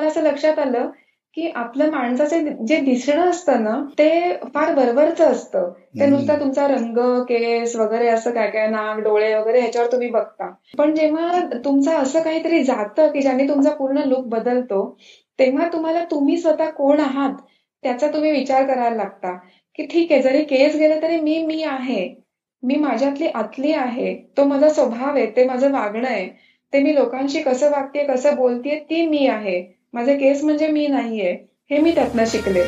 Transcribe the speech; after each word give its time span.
मला 0.00 0.08
असं 0.08 0.22
लक्षात 0.22 0.58
आलं 0.58 0.90
की 1.36 1.48
आपलं 1.54 1.90
माणसाचं 1.90 2.64
जे 2.66 2.76
दिसणं 2.80 3.30
असतं 3.30 3.62
ना 3.64 3.76
ते 3.98 4.08
फार 4.54 4.72
वरवरचं 4.74 5.24
असतं. 5.24 5.70
ते 6.00 6.06
नुसतं 6.06 6.40
तुमचा 6.40 6.66
रंग 6.68 6.98
केस 7.22 7.76
वगैरे 7.76 8.08
असं 8.08 8.30
काय 8.30 8.50
काय 8.50 8.66
नाक 8.66 8.98
डोळे 8.98 9.34
वगैरे 9.34 9.60
ह्याच्यावर 9.60 9.92
तुम्ही 9.92 10.08
बघता. 10.08 10.50
पण 10.78 10.94
जेव्हा 10.94 11.40
तुमचं 11.64 11.90
असं 11.90 12.22
काहीतरी 12.22 12.62
जातं 12.64 13.12
की 13.12 13.22
ज्याने 13.22 13.48
तुमचा 13.48 13.70
पूर्ण 13.70 13.98
लुक 13.98 14.26
बदलतो 14.26 14.98
तेव्हा 15.38 15.68
तुम्हाला 15.72 16.04
तुम्ही 16.04 16.36
स्वतः 16.36 16.70
कोण 16.70 17.00
आहात 17.00 17.34
त्याचा 17.82 18.06
तुम्ही 18.06 18.30
विचार 18.30 18.66
करायला 18.66 18.96
लागता 18.96 19.36
की 19.78 19.86
ठीक 19.86 20.12
आहे 20.12 20.22
जरी 20.22 20.42
केस 20.44 20.76
गेले 20.76 21.02
तरी 21.02 21.20
मी 21.20 21.42
मी 21.46 21.62
आहे. 21.62 22.14
मी 22.62 22.76
माझ्यातली 22.76 23.26
आतली 23.26 23.72
आहे. 23.72 24.14
तो 24.36 24.44
माझा 24.44 24.68
स्वभाव 24.68 25.16
आहे 25.16 25.26
ते 25.26 25.44
माझं 25.44 25.72
वागणं 25.72 26.08
आहे. 26.08 26.28
ते 26.72 26.80
मी 26.80 26.94
लोकांशी 26.94 27.42
कसं 27.42 27.70
वागते 27.70 28.04
कसं 28.04 28.34
बोलतेय 28.36 28.78
ती 28.80 29.06
मी 29.06 29.26
आहे. 29.26 29.79
माझे 29.92 30.16
केस 30.16 30.44
म्हणजे 30.44 30.68
मी 30.68 30.86
नाहीये 30.86 31.32
हे 31.70 31.78
मी 31.78 31.94
त्यातनं 31.94 32.24
शिकले. 32.26 32.62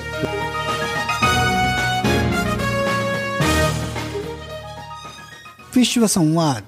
विश्वसंवाद 5.77 6.63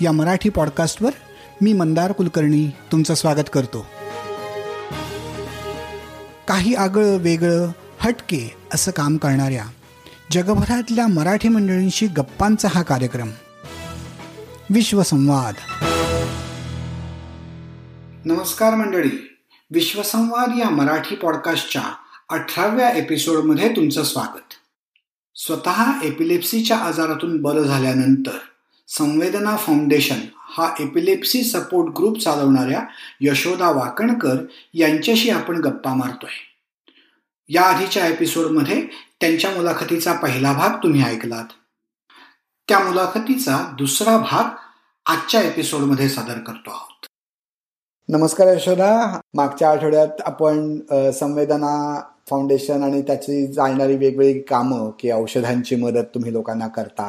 या 0.00 0.12
मराठी 0.12 0.48
पॉडकास्टवर 0.48 1.10
मी 1.62 1.72
मंदार 1.72 2.12
कुलकर्णी 2.12 2.70
तुमचं 2.92 3.14
स्वागत 3.14 3.50
करतो. 3.52 3.86
काही 6.48 6.74
आगळं 6.74 7.16
वेगळं 7.16 7.68
हटके 7.98 8.54
असं 8.74 8.90
काम 8.90 9.16
करणाऱ्या 9.16 9.64
जगभरातल्या 10.32 11.06
मराठी 11.06 11.48
मंडळींशी 11.48 12.06
गप्पांचा 12.06 12.68
हा 12.74 12.82
कार्यक्रम. 12.82 13.30
विश्वसंवाद. 14.70 15.54
नमस्कार 18.24 18.74
मंडळी. 18.74 19.29
विश्वसंवाद 19.72 20.52
या 20.58 20.70
मराठी 20.70 21.16
पॉडकास्टच्या 21.16 21.82
अठराव्या 22.28 22.90
एपिसोडमध्ये 22.90 23.76
तुमचं 23.76 24.02
स्वागत. 24.02 24.54
स्वतः 25.34 25.92
एपिलेप्सीच्या 26.02 26.78
आजारातून 26.78 27.42
बरं 27.42 27.62
झाल्यानंतर 27.62 28.38
संवेदना 28.88 29.56
फाउंडेशन 29.56 30.18
हा 30.36 30.74
एपिलेप्सी 30.80 31.42
सपोर्ट 31.42 31.94
ग्रुप 31.94 32.18
चालवणाऱ्या 32.18 32.82
यशोदा 33.20 33.70
वाकणकर 33.70 34.36
यांच्याशी 34.74 35.30
आपण 35.30 35.60
गप्पा 35.60 35.94
मारतोय. 35.94 36.34
या 37.48 37.62
आधीच्या 37.62 38.06
एपिसोडमध्ये 38.06 38.86
त्यांच्या 39.20 39.50
मुलाखतीचा 39.50 40.12
पहिला 40.12 40.52
भाग 40.52 40.70
तुम्ही 40.70 41.02
ऐकलात. 41.02 41.46
त्या 42.68 42.78
मुलाखतीचा 42.78 43.74
दुसरा 43.78 44.18
भाग 44.18 44.44
आजच्या 45.06 45.40
एपिसोडमध्ये 45.40 46.08
सादर 46.08 46.38
करतो 46.38 46.70
आहोत. 46.70 47.06
नमस्कार 48.10 48.48
यशोदा. 48.48 49.20
मागच्या 49.34 49.68
आठवड्यात 49.70 50.20
आपण 50.26 51.10
संवेदना 51.10 51.74
फाउंडेशन 52.30 52.82
आणि 52.82 53.02
त्याची 53.02 53.46
चालणारी 53.52 53.96
वेगवेगळी 53.96 54.40
कामं 54.40 54.90
की 55.00 55.10
औषधांची 55.10 55.76
मदत 55.76 56.04
तुम्ही 56.14 56.32
लोकांना 56.32 56.68
करता 56.68 57.08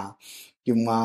किंवा 0.65 0.97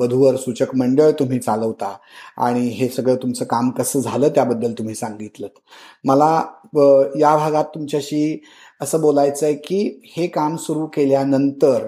वधूवर 0.00 0.36
सूचक 0.36 0.74
मंडळ 0.74 1.10
तुम्ही 1.10 1.38
चालवता 1.38 1.92
आणि 2.36 2.66
हे 2.68 2.88
सगळं 2.88 3.16
तुमचं 3.16 3.44
काम 3.44 3.70
कसं 3.70 4.00
झालं 4.00 4.28
त्याबद्दल 4.28 4.72
तुम्ही 4.72 4.94
सांगितलं 4.94 5.46
मला 6.04 6.30
या 7.20 7.36
भागात 7.36 7.64
तुमच्याशी 7.64 8.42
असं 8.80 9.00
बोलायचं 9.00 9.46
आहे 9.46 9.54
की 9.54 10.00
हे 10.16 10.26
काम 10.26 10.56
सुरू 10.56 10.86
केल्यानंतर 10.86 11.86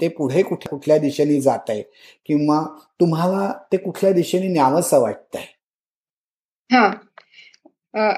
ते 0.00 0.08
पुढे 0.08 0.42
कुठे 0.42 0.68
कुठल्या 0.70 0.98
दिशेने 0.98 1.40
जात 1.40 1.70
आहे 1.70 1.82
किंवा 2.26 2.62
तुम्हाला 3.00 3.52
ते 3.72 3.76
कुठल्या 3.76 4.12
दिशेने 4.12 4.48
न्यावंसं 4.48 5.00
वाटतंय? 5.00 5.61
हा. 6.72 6.90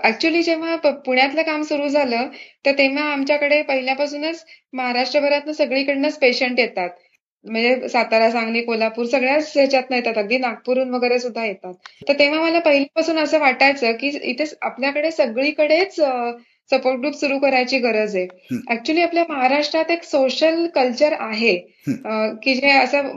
ऍक्च्युली 0.04 0.42
जेव्हा 0.42 0.74
पुण्यातलं 1.04 1.42
काम 1.42 1.62
सुरू 1.62 1.88
झालं 1.88 2.28
तर 2.64 2.72
तेव्हा 2.78 3.04
आमच्याकडे 3.12 3.60
पहिल्यापासूनच 3.62 4.44
महाराष्ट्रभरातनं 4.72 5.52
सगळीकडनंच 5.52 6.18
पेशंट 6.18 6.58
येतात. 6.60 6.88
म्हणजे 7.44 7.88
सातारा 7.88 8.30
सांगली 8.30 8.60
कोल्हापूर 8.62 9.06
सगळ्याच 9.06 9.52
ह्याच्यातनं 9.56 9.96
येतात. 9.96 10.18
अगदी 10.18 10.38
नागपूरहून 10.38 10.90
वगैरे 10.90 11.18
सुद्धा 11.18 11.44
येतात. 11.44 11.74
तर 12.08 12.18
तेव्हा 12.18 12.40
मला 12.40 12.58
पहिल्यापासून 12.60 13.18
असं 13.18 13.38
वाटायचं 13.40 13.92
की 13.92 14.08
इथे 14.22 14.44
आपल्याकडे 14.62 15.10
सगळीकडेच 15.12 16.00
सपोर्ट 16.70 17.00
ग्रुप 17.00 17.14
सुरू 17.14 17.38
करायची 17.38 17.78
गरज 17.78 18.14
आहे. 18.16 18.26
ऍक्च्युली 18.70 19.02
आपल्या 19.02 19.24
महाराष्ट्रात 19.28 19.90
एक 19.90 20.02
सोशल 20.04 20.66
कल्चर 20.74 21.12
आहे. 21.20 21.56
की 22.42 22.54
जे 22.54 22.70
असं 22.72 23.10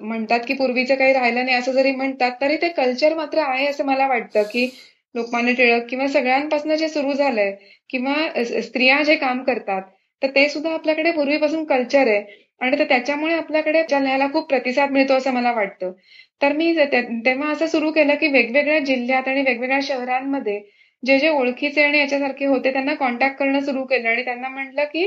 म्हणतात 0.00 0.40
की 0.48 0.54
पूर्वीचं 0.54 0.94
काही 0.94 1.12
राहिलं 1.12 1.44
नाही 1.44 1.56
असं 1.56 1.72
जरी 1.72 1.92
म्हणतात 1.92 2.32
तरी 2.40 2.56
ते 2.56 2.68
कल्चर 2.76 3.14
मात्र 3.14 3.38
आहे 3.40 3.66
असं 3.66 3.84
मला 3.86 4.06
वाटतं 4.08 4.42
की 4.52 4.68
लोकमान्य 5.14 5.52
टिळक 5.54 5.86
किंवा 5.88 6.06
सगळ्यांपासून 6.08 6.76
जे 6.76 6.88
सुरू 6.88 7.12
झालंय 7.12 7.50
किंवा 7.90 8.14
स्त्रिया 8.62 9.02
जे 9.02 9.16
काम 9.16 9.42
करतात 9.42 9.82
तर 10.22 10.28
ते 10.34 10.48
सुद्धा 10.48 10.70
आपल्याकडे 10.70 11.10
पूर्वीपासून 11.12 11.64
कल्चर 11.64 12.08
आहे. 12.08 12.22
आणि 12.60 12.84
त्याच्यामुळे 12.84 13.34
आपल्याकडे 13.34 13.82
लिहायला 13.82 14.26
खूप 14.32 14.48
प्रतिसाद 14.48 14.90
मिळतो 14.90 15.14
असं 15.14 15.32
मला 15.34 15.52
वाटतं. 15.52 15.92
तर 16.40 16.52
मी 16.52 16.72
तेव्हा 16.84 17.50
असं 17.52 17.66
सुरू 17.66 17.90
केलं 17.92 18.14
की 18.14 18.28
वेगवेगळ्या 18.28 18.78
जिल्ह्यात 18.80 19.28
आणि 19.28 19.42
वेगवेगळ्या 19.42 19.80
शहरांमध्ये 19.82 20.58
जे 21.02 21.18
जे 21.18 21.28
ओळखीचे 21.30 21.82
आणि 21.82 21.98
याच्यासारखे 21.98 22.46
होते 22.46 22.72
त्यांना 22.72 22.94
कॉन्टॅक्ट 22.94 23.38
करणं 23.38 23.60
सुरू 23.60 23.84
केलं. 23.84 24.08
आणि 24.08 24.24
त्यांना 24.24 24.48
म्हटलं 24.48 24.84
की 24.92 25.06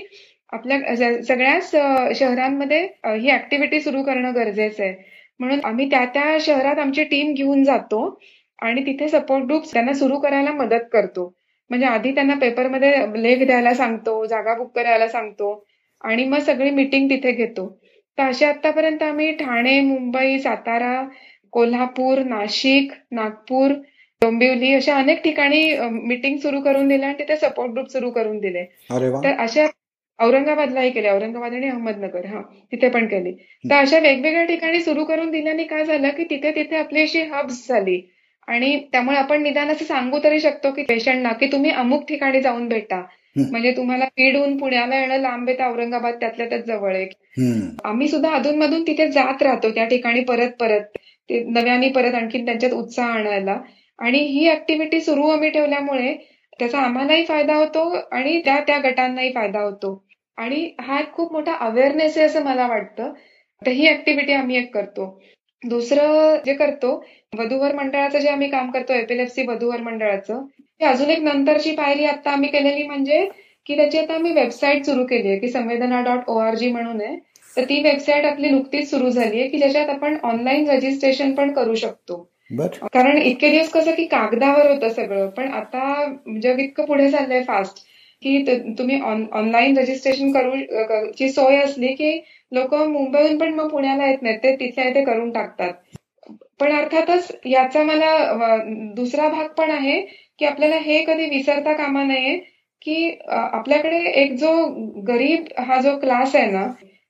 आपल्या 0.53 0.95
सगळ्याच 1.23 1.71
शहरांमध्ये 2.19 2.81
ही 3.05 3.29
ऍक्टिव्हिटी 3.31 3.79
सुरू 3.81 4.03
करणं 4.03 4.35
गरजेचं 4.35 4.83
आहे. 4.83 4.93
म्हणून 5.39 5.59
आम्ही 5.65 5.89
त्या 5.91 6.03
त्या 6.13 6.37
शहरात 6.41 6.79
आमची 6.79 7.03
टीम 7.03 7.33
घेऊन 7.33 7.63
जातो 7.63 8.03
आणि 8.59 8.85
तिथे 8.85 9.07
सपोर्ट 9.09 9.45
ग्रुप 9.45 9.63
त्यांना 9.73 9.93
सुरू 9.93 10.19
करायला 10.19 10.51
मदत 10.53 10.85
करतो. 10.93 11.33
म्हणजे 11.69 11.85
आधी 11.87 12.11
त्यांना 12.15 12.33
पेपरमध्ये 12.41 12.91
लेख 13.23 13.45
द्यायला 13.47 13.73
सांगतो 13.73 14.25
जागा 14.25 14.53
बुक 14.55 14.75
करायला 14.75 15.07
सांगतो 15.07 15.63
आणि 16.01 16.25
मग 16.25 16.39
सगळी 16.39 16.69
मीटिंग 16.71 17.09
तिथे 17.09 17.31
घेतो. 17.31 17.67
तर 18.17 18.23
असे 18.23 18.45
आतापर्यंत 18.45 19.03
आम्ही 19.03 19.31
ठाणे 19.31 19.79
मुंबई 19.81 20.37
सातारा 20.39 21.01
कोल्हापूर 21.53 22.19
नाशिक 22.25 22.91
नागपूर 23.11 23.71
डोंबिवली 24.25 24.73
अशा 24.73 24.95
अनेक 24.97 25.21
ठिकाणी 25.23 25.63
मीटिंग 26.11 26.37
सुरू 26.37 26.59
करून 26.61 26.87
दिल्या 26.87 27.07
आणि 27.07 27.17
तिथे 27.19 27.35
सपोर्ट 27.37 27.71
ग्रुप 27.71 27.89
सुरू 27.91 28.09
करून 28.11 28.39
दिले. 28.39 28.63
तर 29.23 29.37
अशा 29.39 29.65
औरंगाबादलाही 30.19 30.89
केले. 30.91 31.09
औरंगाबाद 31.09 31.53
आणि 31.53 31.67
अहमदनगर 31.69 32.25
हा 32.25 32.41
तिथे 32.71 32.89
पण 32.89 33.05
केली. 33.07 33.31
तर 33.65 33.75
अशा 33.75 33.99
वेगवेगळ्या 33.99 34.43
ठिकाणी 34.45 34.81
सुरू 34.81 35.03
करून 35.05 35.31
दिल्याने 35.31 35.63
काय 35.63 35.85
झालं 35.85 36.09
की 36.09 36.23
तिथे 36.29 36.51
तिथे 36.55 36.75
आपली 36.75 37.01
अशी 37.01 37.21
हब्स 37.33 37.67
झाली. 37.69 38.01
आणि 38.47 38.75
त्यामुळे 38.91 39.17
आपण 39.17 39.41
निदान 39.43 39.69
असं 39.69 39.85
सांगू 39.85 40.19
तरी 40.23 40.39
शकतो 40.39 40.71
की 40.71 40.83
पेशंटना 40.83 41.31
की 41.33 41.47
तुम्ही 41.51 41.71
अमुक 41.71 42.07
ठिकाणी 42.07 42.41
जाऊन 42.41 42.67
भेटा. 42.69 43.01
म्हणजे 43.37 43.71
तुम्हाला 43.77 44.05
बीडहून 44.05 44.57
पुण्याला 44.57 44.99
येणं 44.99 45.17
लांब 45.17 45.49
आहे 45.49 45.63
औरंगाबाद 45.63 46.13
त्यातल्या 46.19 46.49
त्यात 46.49 46.61
जवळ 46.67 46.95
आहे. 46.95 47.05
आम्ही 47.83 48.07
सुद्धा 48.07 48.31
अधूनमधून 48.31 48.83
तिथे 48.87 49.07
जात 49.11 49.43
राहतो 49.43 49.69
त्या 49.69 49.85
ठिकाणी 49.85 50.19
परत 50.23 50.51
परत. 50.59 50.97
नव्याने 51.29 51.89
परत 51.89 52.15
आणखी 52.15 52.45
त्यांच्यात 52.45 52.71
उत्साह 52.71 53.09
आणायला. 53.09 53.57
आणि 53.99 54.19
ही 54.19 54.49
ऍक्टिव्हिटी 54.51 55.01
सुरू 55.01 55.27
आम्ही 55.27 55.49
ठेवल्यामुळे 55.49 56.13
त्याचा 56.59 56.79
आम्हालाही 56.79 57.25
फायदा 57.25 57.55
होतो 57.55 57.89
आणि 58.11 58.41
त्या 58.45 58.59
त्या 58.67 58.77
गटांनाही 58.79 59.31
फायदा 59.31 59.59
होतो. 59.59 60.01
आणि 60.37 60.69
हा 60.81 60.99
एक 60.99 61.11
खूप 61.13 61.33
मोठा 61.33 61.53
अवेअरनेस 61.59 62.17
आहे 62.17 62.25
असं 62.25 62.43
मला 62.43 62.67
वाटतं. 62.67 63.13
तर 63.61 63.71
ही 63.71 63.87
ऍक्टिव्हिटी 63.89 64.33
आम्ही 64.33 64.57
एक 64.57 64.73
करतो. 64.73 65.19
दुसरं 65.63 66.37
जे 66.45 66.53
करतो 66.53 66.89
वधूवर 67.39 67.75
मंडळाचं 67.75 68.19
जे 68.19 68.29
आम्ही 68.29 68.49
काम 68.49 68.71
करतो 68.71 68.93
एपिलेप्सी 68.93 69.45
वधूवर 69.47 69.81
मंडळाचं 69.81 70.45
ते 70.81 70.85
अजून 70.85 71.09
एक 71.09 71.19
नंतरची 71.19 71.71
पायरी 71.75 72.05
आता 72.05 72.31
आम्ही 72.31 72.49
केलेली 72.49 72.83
म्हणजे 72.87 73.25
की 73.65 73.75
त्याची 73.75 73.97
आता 73.97 74.13
आम्ही 74.13 74.31
वेबसाईट 74.31 74.85
सुरू 74.85 75.05
केली 75.05 75.29
आहे 75.29 75.39
की 75.39 75.47
संवेदना 75.47 76.01
डॉट 76.01 76.29
ओ 76.29 76.37
आर 76.37 76.55
जी 76.55 76.71
म्हणून 76.71 77.01
आहे. 77.01 77.15
तर 77.57 77.63
ती 77.63 77.81
वेबसाईट 77.83 78.25
आपली 78.25 78.49
नुकतीच 78.49 78.89
सुरू 78.89 79.09
झाली 79.09 79.39
आहे 79.39 79.49
की 79.49 79.57
ज्याच्यात 79.57 79.89
आपण 79.89 80.17
ऑनलाईन 80.23 80.69
रजिस्ट्रेशन 80.69 81.33
पण 81.35 81.53
करू 81.53 81.75
शकतो. 81.75 82.23
कारण 82.51 83.17
इतके 83.17 83.49
दिवस 83.49 83.71
कसं 83.71 83.95
की 83.95 84.05
कागदावर 84.05 84.69
होतं 84.71 84.89
सगळं 84.89 85.29
पण 85.29 85.51
आता 85.51 86.05
जग 86.41 86.59
इतकं 86.59 86.85
पुढे 86.85 87.09
चाललंय 87.11 87.43
फास्ट 87.43 87.79
की 88.23 88.37
तुम्ही 88.79 88.99
ऑनलाईन 89.01 89.77
रजिस्ट्रेशन 89.77 90.31
करू 90.31 91.11
ची 91.11 91.29
सोय 91.29 91.55
असली 91.57 91.93
की 91.95 92.11
लोक 92.51 92.73
मुंबईहून 92.75 93.37
पण 93.37 93.53
मग 93.53 93.69
पुण्याला 93.69 94.07
येत 94.07 94.21
नाहीत 94.21 94.39
ते 94.43 94.55
तिथे 94.55 94.89
इथे 94.89 95.03
करून 95.05 95.31
टाकतात. 95.31 95.73
पण 96.59 96.71
अर्थातच 96.71 97.31
याचा 97.45 97.83
मला 97.83 98.57
दुसरा 98.95 99.27
भाग 99.29 99.47
पण 99.47 99.71
आहे 99.71 99.99
की 100.39 100.45
आपल्याला 100.45 100.75
हे 100.75 101.03
कधी 101.03 101.25
विसरता 101.29 101.73
कामा 101.73 102.03
नये 102.03 102.37
की 102.81 103.09
आपल्याकडे 103.27 103.97
एक 104.21 104.33
जो 104.35 104.51
गरीब 105.07 105.45
हा 105.59 105.81
जो 105.81 105.97
क्लास 105.99 106.35
आहे 106.35 106.51
ना 106.51 106.65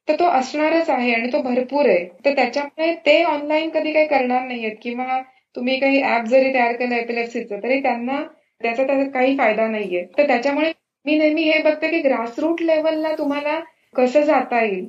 तर 0.07 0.15
तो 0.19 0.25
असणारच 0.29 0.89
आहे 0.89 1.13
आणि 1.13 1.31
तो 1.33 1.41
भरपूर 1.41 1.85
आहे. 1.89 2.05
तर 2.25 2.35
त्याच्यामुळे 2.35 2.93
ते 3.05 3.21
ऑनलाईन 3.23 3.69
कधी 3.69 3.93
काही 3.93 4.07
करणार 4.07 4.41
नाहीयेत 4.41 4.75
किंवा 4.81 5.21
तुम्ही 5.55 5.79
काही 5.79 6.01
ऍप 6.05 6.25
जरी 6.25 6.53
तयार 6.53 6.73
केलं 6.75 6.95
एपिलेप्सीचं 6.95 7.59
तरी 7.63 7.81
त्यांना 7.81 8.21
त्याचा 8.61 8.83
त्याचा 8.83 9.09
काही 9.11 9.37
फायदा 9.37 9.67
नाहीये. 9.67 10.03
तर 10.17 10.27
त्याच्यामुळे 10.27 10.71
मी 11.05 11.17
नेहमी 11.17 11.41
हे 11.43 11.61
बघते 11.63 11.87
की 11.87 11.99
ग्रासरूट 12.01 12.61
लेवलला 12.61 13.13
तुम्हाला 13.17 13.59
कसं 13.95 14.21
जाता 14.21 14.61
येईल? 14.61 14.85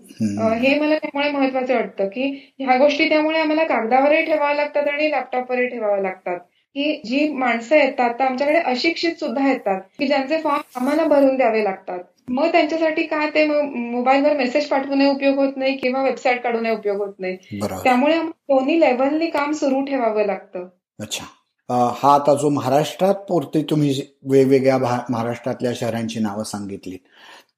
हे 0.62 0.74
मला 0.80 0.94
त्यामुळे 0.94 1.30
महत्वाचं 1.30 1.74
वाटतं 1.74 2.08
की 2.08 2.22
ह्या 2.58 2.76
गोष्टी 2.76 3.08
त्यामुळे 3.08 3.38
आम्हाला 3.38 3.64
कागदावरही 3.64 4.24
ठेवाव्या 4.24 4.54
लागतात 4.54 4.88
आणि 4.88 5.10
लॅपटॉपवरही 5.10 5.66
ठेवाव्या 5.66 6.02
लागतात. 6.02 6.38
की 6.76 7.00
जी 7.04 7.28
माणसं 7.32 7.76
येतात 7.76 8.14
तर 8.18 8.24
आमच्याकडे 8.24 8.58
अशिक्षित 8.60 9.14
सुद्धा 9.14 9.48
येतात 9.48 9.80
की 9.98 10.06
ज्यांचे 10.06 10.38
फॉर्म 10.38 10.62
आम्हाला 10.76 11.04
भरून 11.04 11.36
द्यावे 11.36 11.62
लागतात. 11.64 11.98
मग 12.28 12.46
त्यांच्यासाठी 12.52 13.02
काय 13.02 13.28
ते 13.31 13.44
मोबाईलवर 13.46 14.37
मेसेज 14.37 14.67
पाठवून 14.69 15.02
उपयोग 15.06 15.37
होत 15.37 15.56
नाही 15.56 15.76
किंवा 15.76 16.02
वेबसाईट 16.02 16.43
काढून 16.43 16.67
उपयोग 16.67 16.96
होत 16.96 17.12
नाही. 17.19 17.37
त्यामुळे 17.84 18.19
दोन्ही 18.23 18.81
लेव्हलनी 18.81 19.26
काम 19.26 19.52
सुरू 19.52 19.84
ठेवावं 19.84 20.26
लागतं. 20.26 20.67
अच्छा. 21.00 21.25
हा 21.69 22.14
आता 22.14 22.34
जो 22.34 22.49
महाराष्ट्रात 22.49 23.14
पुरते 23.28 23.62
तुम्ही 23.62 24.00
वेगवेगळ्या 24.23 24.78
महाराष्ट्रातल्या 25.11 25.73
शहरांची 25.75 26.20
नावं 26.20 26.43
सांगितली 26.43 26.96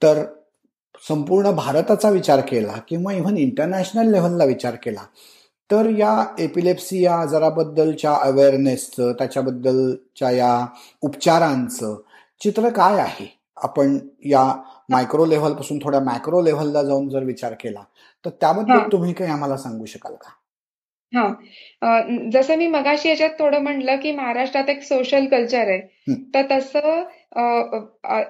तर 0.02 0.22
संपूर्ण 1.08 1.50
भारताचा 1.50 2.10
विचार 2.10 2.40
केला 2.40 2.76
किंवा 2.88 3.12
इव्हन 3.12 3.36
इंटरनॅशनल 3.36 4.10
लेव्हलला 4.10 4.44
विचार 4.44 4.74
केला 4.74 5.04
तर 5.70 5.88
या 5.90 6.24
एपिलेप्सी 6.38 7.02
या 7.04 7.14
आजाराबद्दलच्या 7.14 8.14
अवेअरनेसचं 8.14 9.12
त्याच्याबद्दलच्या 9.12 10.30
या 10.30 10.66
उपचारांचं 11.02 11.94
चित्र 12.40 12.68
काय 12.68 12.98
आहे? 13.00 13.37
आपण 13.62 13.98
या 14.24 14.62
मायक्रो 14.88 15.26
लेव्हलपासून 15.26 15.78
थोड्या 15.82 16.00
मॅक्रो 16.00 16.42
लेव्हलला 16.42 16.82
जाऊन 16.82 17.08
जर 17.08 17.22
विचार 17.22 17.52
केला 17.52 17.80
तर 18.24 18.30
त्याबद्दल 18.30 18.92
तुम्ही 18.92 19.12
काही 19.12 19.30
आम्हाला 19.30 19.56
सांगू 19.56 19.84
शकाल 19.84 20.14
का? 20.14 20.30
हा. 21.14 21.28
जसं 22.32 22.56
मी 22.56 22.66
मगाशी 22.66 23.08
याच्यात 23.08 23.30
थोडं 23.38 23.58
म्हणलं 23.58 23.96
की 23.96 24.12
महाराष्ट्रात 24.12 24.70
एक 24.70 24.82
सोशल 24.82 25.26
कल्चर 25.26 25.68
आहे. 25.68 25.80
तर 26.34 26.42
तसं 26.50 27.02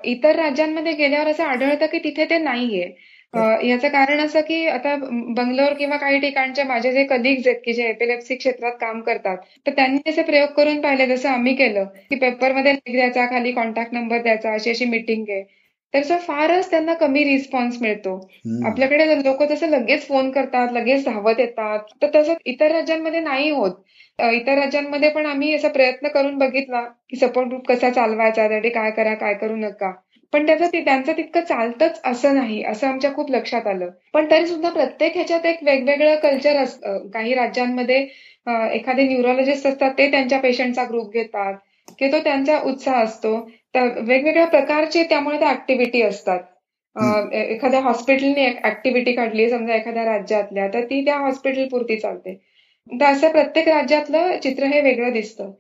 इतर 0.04 0.36
राज्यांमध्ये 0.36 0.92
गेल्यावर 0.92 1.26
असं 1.26 1.44
आढळतं 1.44 1.86
की 1.86 1.98
तिथे 1.98 2.25
ते 2.25 2.38
नाहीये. 2.38 2.92
याचं 3.34 3.88
कारण 3.88 4.20
असं 4.20 4.40
की 4.40 4.66
आता 4.69 4.94
बंगलोर 5.36 5.72
किंवा 5.72 5.96
काही 5.96 6.19
ठिकाणचे 6.20 6.62
माझे 6.62 6.92
जे 6.92 7.04
कलिग्स 7.04 7.46
आहेत 7.46 7.60
की 7.64 7.72
जे 7.72 7.88
एपिलेप्सी 7.88 8.36
क्षेत्रात 8.36 8.72
काम 8.80 9.00
करतात 9.00 9.36
तर 9.66 9.72
त्यांनी 9.72 10.10
असे 10.10 10.22
प्रयोग 10.22 10.48
करून 10.56 10.80
पाहिले 10.80 11.06
जसं 11.06 11.28
आम्ही 11.28 11.54
केलं 11.56 11.84
की 12.10 12.16
पेपरमध्ये 12.16 12.72
लिख 12.75 12.92
द्यायचा 12.92 13.26
खाली 13.26 13.52
कॉन्टॅक्ट 13.52 13.92
नंबर 13.94 14.22
द्यायचा 14.22 14.52
अशी 14.52 14.70
अशी 14.70 14.84
मिटिंग 14.86 15.25
आहे. 15.30 15.42
तर 15.94 16.16
फारच 16.19 16.70
त्यांना 16.70 16.94
कमी 16.94 17.22
रिस्पॉन्स 17.25 17.80
मिळतो. 17.82 18.14
आपल्याकडे 18.66 19.06
लोक 19.25 19.42
तसं 19.50 19.69
लगेच 19.69 20.06
फोन 20.08 20.30
करतात 20.30 20.72
लगेच 20.72 21.04
धावत 21.04 21.40
येतात 21.40 21.94
तर 22.02 22.10
तसं 22.14 22.34
इतर 22.46 22.70
राज्यांमध्ये 22.72 23.20
नाही 23.20 23.50
होत. 23.50 23.72
इतर 24.32 24.58
राज्यांमध्ये 24.58 25.08
पण 25.10 25.26
आम्ही 25.26 25.54
असा 25.54 25.69
प्रयत्न 25.69 26.08
करून 26.08 26.38
बघितला 26.38 26.80
की 27.10 27.16
सपोर्ट 27.16 27.48
ग्रुप 27.48 27.66
कसा 27.69 27.90
चालवायचा 27.90 28.46
त्यासाठी 28.48 28.69
काय 28.70 28.90
करा 28.90 29.14
काय 29.14 29.34
करू 29.34 29.56
नका. 29.56 29.92
पण 30.32 30.46
त्याचं 30.46 30.66
त्यांचं 30.75 31.12
तितकं 31.12 31.40
चालतच 31.40 32.00
असं 32.04 32.34
नाही 32.34 32.62
असं 32.64 32.86
आमच्या 32.86 33.12
खूप 33.14 33.30
लक्षात 33.30 33.66
आलं. 33.66 33.90
पण 34.14 34.30
तरी 34.30 34.46
सुद्धा 34.46 34.70
प्रत्येक 34.70 35.14
ह्याच्यात 35.14 35.46
एक 35.46 35.62
वेगवेगळं 35.62 36.14
कल्चर 36.19 36.56
असतं 36.56 37.06
काही 37.10 37.34
राज्यांमध्ये 37.34 37.98
एखादे 38.75 39.02
न्यूरोलॉजिस्ट 39.04 39.66
असतात 39.66 39.92
ते 39.98 40.10
त्यांच्या 40.10 40.38
पेशंटचा 40.40 40.84
ग्रुप 40.84 41.12
घेतात 41.12 41.54
की 41.98 42.10
तो 42.12 42.19
त्यांचा 42.25 42.58
उत्साह 42.64 43.02
असतो. 43.04 43.38
तर 43.75 43.88
वेगवेगळ्या 44.00 44.46
प्रकारचे 44.46 45.02
त्यामुळे 45.04 45.38
त्या 45.38 45.50
ऍक्टिव्हिटी 45.50 46.02
असतात. 46.02 46.38
एखाद्या 47.32 47.80
हॉस्पिटलने 47.80 48.46
ऍक्टिव्हिटी 48.64 49.12
काढली 49.12 49.48
समजा 49.50 49.75
एखाद्या 49.75 50.04
राज्यातल्या 50.04 50.66
तर 50.69 50.84
ती 50.84 51.04
त्या 51.04 51.16
हॉस्पिटल 51.19 51.66
पुरती 51.69 51.96
चालते. 51.96 52.34
तर 52.90 53.04
असं 53.04 53.30
प्रत्येक 53.32 53.69
राज्यातलं 53.69 54.36
चित्र 54.42 54.66
हे 54.66 54.80
वेगळं 54.80 55.12
दिसतं. 55.12 55.50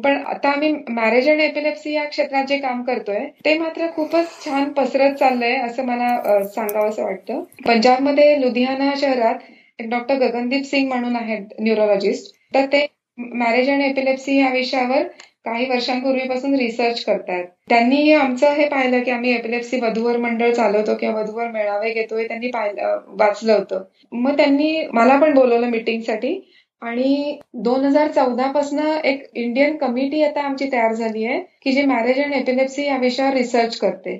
पण 0.00 0.16
आता 0.26 0.50
आम्ही 0.50 0.72
मॅरेज 0.90 1.28
अँड 1.28 1.40
एपिलेप्सी 1.40 1.92
या 1.92 2.04
क्षेत्रात 2.04 2.44
जे 2.44 2.58
काम 2.58 2.82
करतोय 2.82 3.26
ते 3.44 3.56
मात्र 3.58 3.86
खूपच 3.96 4.44
छान 4.44 4.72
पसरत 4.72 5.14
चाललंय 5.14 5.56
असं 5.58 5.84
मला 5.86 6.42
सांगावं 6.44 6.88
असं 6.88 7.02
वाटतं. 7.04 7.42
पंजाबमध्ये 7.66 8.40
लुधियाना 8.40 8.92
शहरात 8.96 9.50
एक 9.78 9.88
डॉक्टर 9.90 10.18
गगनदीप 10.18 10.64
सिंग 10.64 10.88
म्हणून 10.88 11.16
आहेत 11.16 11.60
न्यूरोलॉजिस्ट 11.60 12.34
तर 12.54 12.66
ते 12.66 12.86
मॅरेज 13.18 13.70
अँड 13.70 13.82
एपिलेप्सी 13.82 14.38
या 14.38 14.48
विषयावर 14.50 15.02
काही 15.44 15.64
वर्षांपूर्वीपासून 15.68 16.54
रिसर्च 16.54 17.02
करतायत. 17.04 17.44
त्यांनी 17.68 18.12
आमचं 18.12 18.52
हे 18.54 18.68
पाहिलं 18.68 19.02
की 19.02 19.10
आम्ही 19.10 19.32
एपिलेप्सी 19.34 19.80
वधूवर 19.80 20.16
मंडळ 20.16 20.52
चालवतो 20.52 20.94
किंवा 20.96 21.20
वधूवर 21.20 21.48
मेळावे 21.48 21.90
घेतोय 21.92 22.26
त्यांनी 22.28 22.48
पाहिलं 22.50 23.00
वाचलं 23.18 23.52
होतं. 23.52 23.82
मग 24.12 24.36
त्यांनी 24.36 24.86
मला 24.92 25.18
पण 25.20 25.34
बोलवलं 25.34 25.70
मिटिंगसाठी 25.70 26.34
आणि 26.84 27.38
दोन 27.64 27.84
हजार 27.84 28.08
चौदा 28.08 28.50
पासून 28.52 28.78
एक 29.04 29.24
इंडियन 29.34 29.76
कमिटी 29.76 30.22
आता 30.22 30.40
आमची 30.40 30.70
तयार 30.72 30.92
झाली 30.94 31.24
आहे 31.24 31.38
की 31.62 31.72
जी 31.72 31.84
मॅरेज 31.86 32.20
अँड 32.20 32.34
एपिलेप्सी 32.34 32.86
या 32.86 32.96
विषयावर 32.96 33.34
रिसर्च 33.34 33.76
करते. 33.78 34.16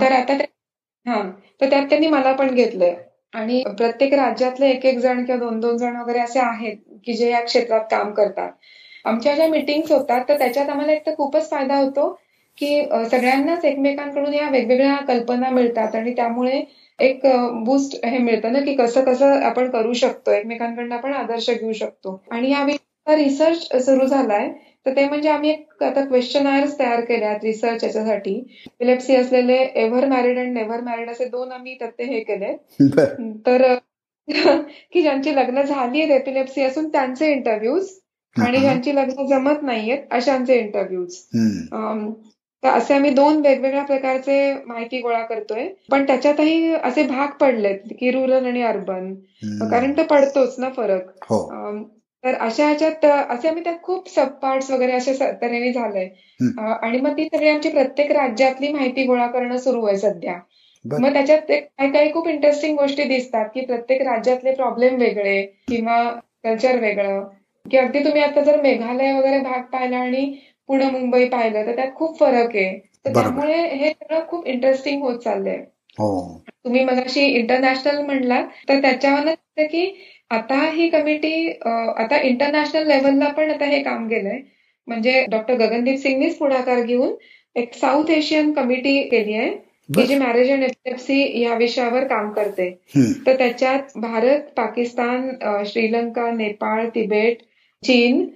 तर 0.00 0.12
आता 0.12 0.32
हा. 1.06 1.22
तर 1.60 1.70
त्यात 1.70 1.86
त्यांनी 1.88 2.06
मला 2.06 2.32
पण 2.32 2.54
घेतलंय. 2.54 2.94
आणि 3.34 3.62
प्रत्येक 3.78 4.14
राज्यातले 4.14 4.68
एक 4.70 4.84
एक 4.86 4.98
जण 4.98 5.24
किंवा 5.24 5.38
दोन 5.40 5.58
दोन 5.60 5.76
जण 5.76 5.96
वगैरे 5.96 6.18
असे 6.18 6.38
आहेत 6.40 6.76
की 7.06 7.12
जे 7.12 7.30
या 7.30 7.40
क्षेत्रात 7.40 7.80
काम 7.90 8.12
करतात. 8.12 8.50
आमच्या 9.04 9.34
ज्या 9.34 9.48
मिटिंग्स 9.48 9.92
होतात 9.92 10.24
तर 10.28 10.38
त्याच्यात 10.38 10.68
आम्हाला 10.68 10.92
एक 10.92 11.06
तर 11.06 11.14
खूपच 11.14 11.50
फायदा 11.50 11.76
होतो 11.76 12.08
की 12.58 12.82
सगळ्यांनाच 13.10 13.64
एकमेकांकडून 13.64 14.34
या 14.34 14.48
वेगवेगळ्या 14.50 14.96
कल्पना 15.08 15.50
मिळतात 15.50 15.94
आणि 15.94 16.12
त्यामुळे 16.16 16.60
एक 16.98 17.26
बूस्ट 17.64 18.04
हे 18.04 18.18
मिळतं 18.18 18.52
ना 18.52 18.60
की 18.60 18.74
कसं 18.74 19.04
कसं 19.04 19.42
आपण 19.42 19.70
करू 19.70 19.92
शकतो 19.92 20.32
एकमेकांकडनं 20.32 20.94
आपण 20.94 21.12
आदर्श 21.12 21.50
घेऊ 21.50 21.72
शकतो. 21.72 22.22
आणि 22.30 22.50
या 22.50 23.16
रिसर्च 23.16 23.84
सुरू 23.84 24.06
झालाय. 24.06 24.48
तर 24.86 24.96
ते 24.96 25.04
म्हणजे 25.08 25.28
आम्ही 25.28 25.50
एक 25.50 25.82
आता 25.82 26.04
क्वेश्चनायर्स 26.04 26.78
तयार 26.78 27.00
केल्यात 27.00 27.44
रिसर्च 27.44 27.84
याच्यासाठी. 27.84 28.34
इपिलेप्सी 28.66 29.16
असलेले 29.16 29.56
ever 29.74 30.06
married 30.06 30.38
and 30.38 30.52
never 30.52 30.80
married 30.80 31.10
असे 31.10 31.24
दोन 31.24 31.52
आम्ही 31.52 31.74
त्यात 31.74 32.00
हे 32.00 32.20
केले 32.20 32.56
तर 33.46 33.74
की 34.92 35.02
ज्यांची 35.02 35.34
लग्न 35.36 35.62
झाली 35.62 36.00
आहेत 36.02 36.10
एपिलेप्सी 36.10 36.62
असून 36.62 36.88
त्यांचे 36.88 37.30
इंटरव्ह्यूज 37.32 37.88
आणि 38.36 38.58
ज्यांची 38.58 38.94
लग्न 38.94 39.26
जमत 39.26 39.62
नाहीयेत 39.62 39.98
अशांचे 40.10 40.58
इंटरव्ह्यूज 40.58 41.16
तर 42.66 42.70
असे 42.70 42.94
आम्ही 42.94 43.10
दोन 43.10 43.36
वेगवेगळ्या 43.40 43.82
प्रकारचे 43.84 44.54
माहिती 44.66 45.00
गोळा 45.00 45.22
करतोय. 45.22 45.68
पण 45.90 46.06
त्याच्यातही 46.06 46.74
असे 46.74 47.02
भाग 47.02 47.28
पडलेत 47.28 47.78
की 48.00 48.10
रुरल 48.10 48.46
आणि 48.46 48.62
अर्बन 48.62 49.14
कारण 49.70 49.92
तो 49.92 50.02
पडतोच 50.02 50.54
ना 50.58 50.68
फरक. 50.68 51.00
हो. 51.24 51.48
तर 52.24 52.34
अशा 52.34 52.66
ह्याच्यात 52.66 53.04
असे 53.04 53.48
आम्ही 53.48 53.64
त्यात 53.64 53.74
खूप 53.82 54.08
सब 54.08 54.26
पार्ट 54.26 54.70
वगैरे 54.70 54.92
अशा 54.92 55.12
तऱ्हेने 55.42 55.72
झालंय. 55.72 56.08
आणि 56.82 57.00
मग 57.00 57.16
ती 57.16 57.24
सगळी 57.24 57.48
आमची 57.48 57.68
प्रत्येक 57.68 58.12
राज्यातली 58.12 58.72
माहिती 58.72 59.04
गोळा 59.04 59.26
करणं 59.26 59.56
सुरू 59.56 59.84
आहे 59.86 59.96
सध्या. 59.96 60.34
मग 60.84 61.12
त्याच्यात 61.12 61.38
काही 61.50 61.92
काही 61.92 62.12
खूप 62.12 62.28
इंटरेस्टिंग 62.28 62.76
गोष्टी 62.76 63.04
दिसतात 63.04 63.48
की 63.54 63.60
प्रत्येक 63.60 64.02
राज्यातले 64.02 64.52
प्रॉब्लेम 64.52 64.96
वेगळे 64.96 65.42
किंवा 65.42 66.10
कल्चर 66.44 66.78
वेगळं. 66.78 67.28
की 67.70 67.76
अगदी 67.76 67.98
तुम्ही 67.98 68.22
आता 68.22 68.40
जर 68.40 68.62
मेघालय 68.62 69.12
वगैरे 69.12 69.40
भाग 69.40 69.62
पाहिला 69.62 69.96
आणि 69.96 70.36
पुणे 70.68 70.90
मुंबई 70.90 71.28
पाहिलं 71.28 71.66
तर 71.66 71.74
त्यात 71.76 71.94
खूप 71.94 72.18
फरक 72.20 72.56
आहे. 72.56 72.78
तर 73.06 73.12
त्यामुळे 73.14 73.60
हे 73.76 73.90
सगळं 73.90 74.26
खूप 74.28 74.46
इंटरेस्टिंग 74.46 75.02
होत 75.02 75.18
चाललंय. 75.18 75.62
हो. 75.98 76.42
तुम्ही 76.64 76.84
मगाशी 76.84 77.24
इंटरनॅशनल 77.26 78.00
म्हणला 78.04 78.40
तर 78.68 78.80
त्याच्यावर 78.82 79.64
की 79.66 79.86
आता 80.30 80.60
ही 80.72 80.88
कमिटी 80.88 81.48
आता 81.96 82.20
इंटरनॅशनल 82.22 82.86
लेव्हलला 82.86 83.28
पण 83.28 83.50
आता 83.50 83.64
हे 83.64 83.82
काम 83.82 84.08
केलंय 84.08 84.40
म्हणजे 84.88 85.24
डॉक्टर 85.30 85.54
गगनदीप 85.54 85.98
सिंगनीच 85.98 86.36
पुढाकार 86.38 86.82
घेऊन 86.82 87.14
एक 87.56 87.74
साऊथ 87.74 88.10
एशियन 88.10 88.52
कमिटी 88.52 89.00
केली 89.02 89.34
आहे 89.34 89.50
की 89.88 90.02
जी 90.06 90.14
मॅरेज 90.14 90.50
अँड 90.50 90.64
एपिलेप्सी 90.64 91.42
या 91.42 91.54
विषयावर 91.54 92.06
काम 92.06 92.30
करते. 92.30 92.70
तर 93.26 93.36
त्याच्यात 93.38 93.98
भारत 93.98 94.50
पाकिस्तान 94.56 95.30
श्रीलंका 95.66 96.30
नेपाळ 96.30 96.88
तिबेट 96.88 97.42
चीन 97.82 98.26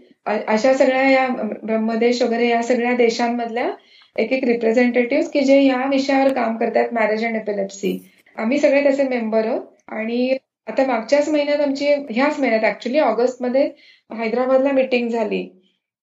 अशा 0.49 0.73
सगळ्या 0.75 1.11
या 1.11 1.27
ब्रह्मदेश 1.63 2.23
वगैरे 2.23 2.49
या 2.49 2.63
सगळ्या 2.63 2.95
देशांमधल्या 2.97 3.71
एक 4.17 4.33
एक 4.33 4.45
रिप्रेझेंटेटिव्ह 4.45 5.29
की 5.33 5.41
जे 5.41 5.63
या 5.63 5.85
विषयावर 5.91 6.33
काम 6.33 6.57
करतात 6.57 6.93
मॅरेज 6.93 7.25
अँड 7.25 7.37
एपिलेप्सी 7.37 7.99
आम्ही 8.37 8.59
सगळे 8.59 8.83
त्याचे 8.83 9.03
मेंबर 9.03 9.47
आहोत 9.47 9.63
आणि 9.89 10.37
आता 10.67 10.87
मागच्याच 10.87 11.29
महिन्यात 11.29 11.61
आमची 11.61 11.87
ह्याच 12.11 12.39
महिन्यात 12.41 12.65
ऍक्च्युली 12.65 12.99
ऑगस्टमध्ये 12.99 13.63
हैदराबादला 14.11 14.73
मिटिंग 14.73 15.09
झाली. 15.09 15.49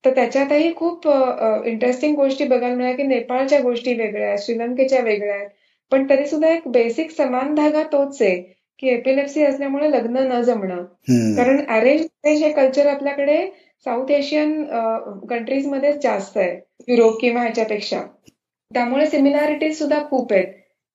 तर 0.03 0.13
त्याच्यातही 0.15 0.74
खूप 0.75 1.07
इंटरेस्टिंग 1.65 2.15
गोष्टी 2.15 2.46
बघायला 2.46 2.75
मिळाल्या 2.75 2.98
की 2.98 3.03
नेपाळच्या 3.03 3.60
गोष्टी 3.62 3.93
वेगळ्या 3.93 4.27
आहेत 4.27 4.39
श्रीलंकेच्या 4.39 5.00
वेगळ्या 5.01 5.36
आहेत. 5.36 5.50
पण 5.91 6.10
तरी 6.10 6.25
सुद्धा 6.25 6.50
एक 6.50 6.67
बेसिक 6.67 7.12
समान 7.12 7.53
धागा 7.55 7.84
तोच 7.84 8.22
आहे 8.22 8.36
की 8.79 8.89
एपिलेप्सी 8.89 9.43
असल्यामुळे 9.43 9.91
लग्न 9.91 10.17
न 10.31 10.41
जमणं. 10.41 10.84
कारण 11.38 11.62
अरेंज 11.69 12.05
हे 12.25 12.51
कल्चर 12.51 12.88
आपल्याकडे 12.88 13.38
साऊथ 13.86 14.12
एशियन 14.12 14.63
कंट्रीजमध्येच 15.29 16.01
जास्त 16.03 16.38
आहे. 16.38 16.55
युरोप 16.88 17.19
किंवा 17.22 17.41
ह्याच्यापेक्षा. 17.41 18.01
त्यामुळे 18.72 19.07
सिमिलॅरिटीज 19.07 19.77
सुद्धा 19.79 20.03
खूप 20.10 20.34
आहेत. 20.34 20.48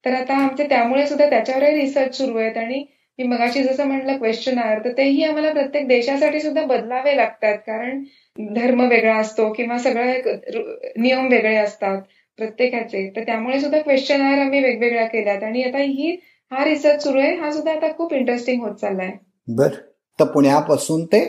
तर 0.04 0.14
आता 0.14 0.34
आमचे 0.36 0.68
त्यामुळे 0.68 1.06
सुद्धा 1.06 1.28
त्याच्यावरही 1.30 1.80
रिसर्च 1.80 2.16
सुरू 2.16 2.38
आहेत 2.38 2.56
आणि 2.56 2.84
मी 3.18 3.26
मगाशी 3.26 3.62
जसं 3.62 3.86
म्हणलं 3.86 4.16
क्वेश्चन 4.18 4.58
आहे 4.58 4.76
तर 4.84 4.92
तेही 4.98 5.22
आम्हाला 5.24 5.52
प्रत्येक 5.52 5.86
देशासाठी 5.88 6.40
सुद्धा 6.40 6.64
बदलावे 6.66 7.16
लागतात. 7.16 7.56
कारण 7.66 8.02
धर्म 8.54 8.80
वेगळा 8.88 9.16
असतो 9.16 9.52
किंवा 9.52 9.78
सगळे 9.78 10.20
नियम 10.96 11.28
वेगळे 11.28 11.54
असतात 11.56 12.00
प्रत्येकाचे. 12.38 13.08
तर 13.16 13.24
त्यामुळे 13.24 13.60
सुद्धा 13.60 13.80
क्वेश्चन 13.80 14.20
आम्ही 14.22 14.62
वेगवेगळ्या 14.62 15.06
केल्यात. 15.06 15.42
आणि 15.42 15.62
आता 15.62 15.78
ही 15.78 16.16
हा 16.52 16.64
रिसर्च 16.64 17.02
सुरू 17.02 17.20
आहे. 17.20 17.34
हा 17.36 17.52
सुद्धा 17.52 17.72
आता 17.72 17.92
खूप 17.96 18.12
इंटरेस्टिंग 18.12 18.62
होत 18.62 18.74
चाललाय. 18.74 19.10
बर. 19.48 19.74
फक्त 20.22 20.32
पुण्यापासून 20.34 21.04
ते 21.04 21.20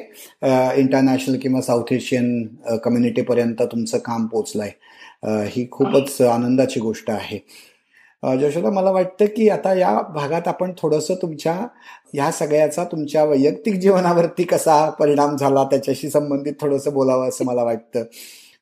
इंटरनॅशनल 0.78 1.38
किंवा 1.38 1.62
साऊथ 1.62 1.94
एशियन 1.94 2.46
कम्युनिटीपर्यंत 2.84 3.62
तुमचं 3.62 3.98
काम 3.98 4.26
पोचलंय. 4.26 4.72
ही 5.48 5.68
खूपच 5.72 6.22
आनंदाची 6.22 6.80
गोष्ट 6.80 7.10
आहे. 7.12 7.40
जशोदा 8.24 8.70
मला 8.70 8.92
वाटतं 8.92 9.26
की 9.26 9.48
आता 9.50 9.74
या 9.74 9.92
भागात 10.16 10.48
आपण 10.48 10.72
थोडंसं 10.78 11.16
तुमच्या 11.22 11.56
या 12.14 12.32
सगळ्याचा 12.32 12.84
तुमच्या 12.84 13.24
वैयक्तिक 13.24 13.76
जीवनावरती 13.76 14.44
कसा 14.44 14.90
परिणाम 14.90 15.36
झाला 15.38 15.64
त्याच्याशी 15.64 16.10
संबंधित 16.10 16.54
थोडंसं 16.62 16.94
बोलावं 16.94 17.28
असं 17.30 17.46
मला 17.46 17.64
वाटतं. 17.64 18.04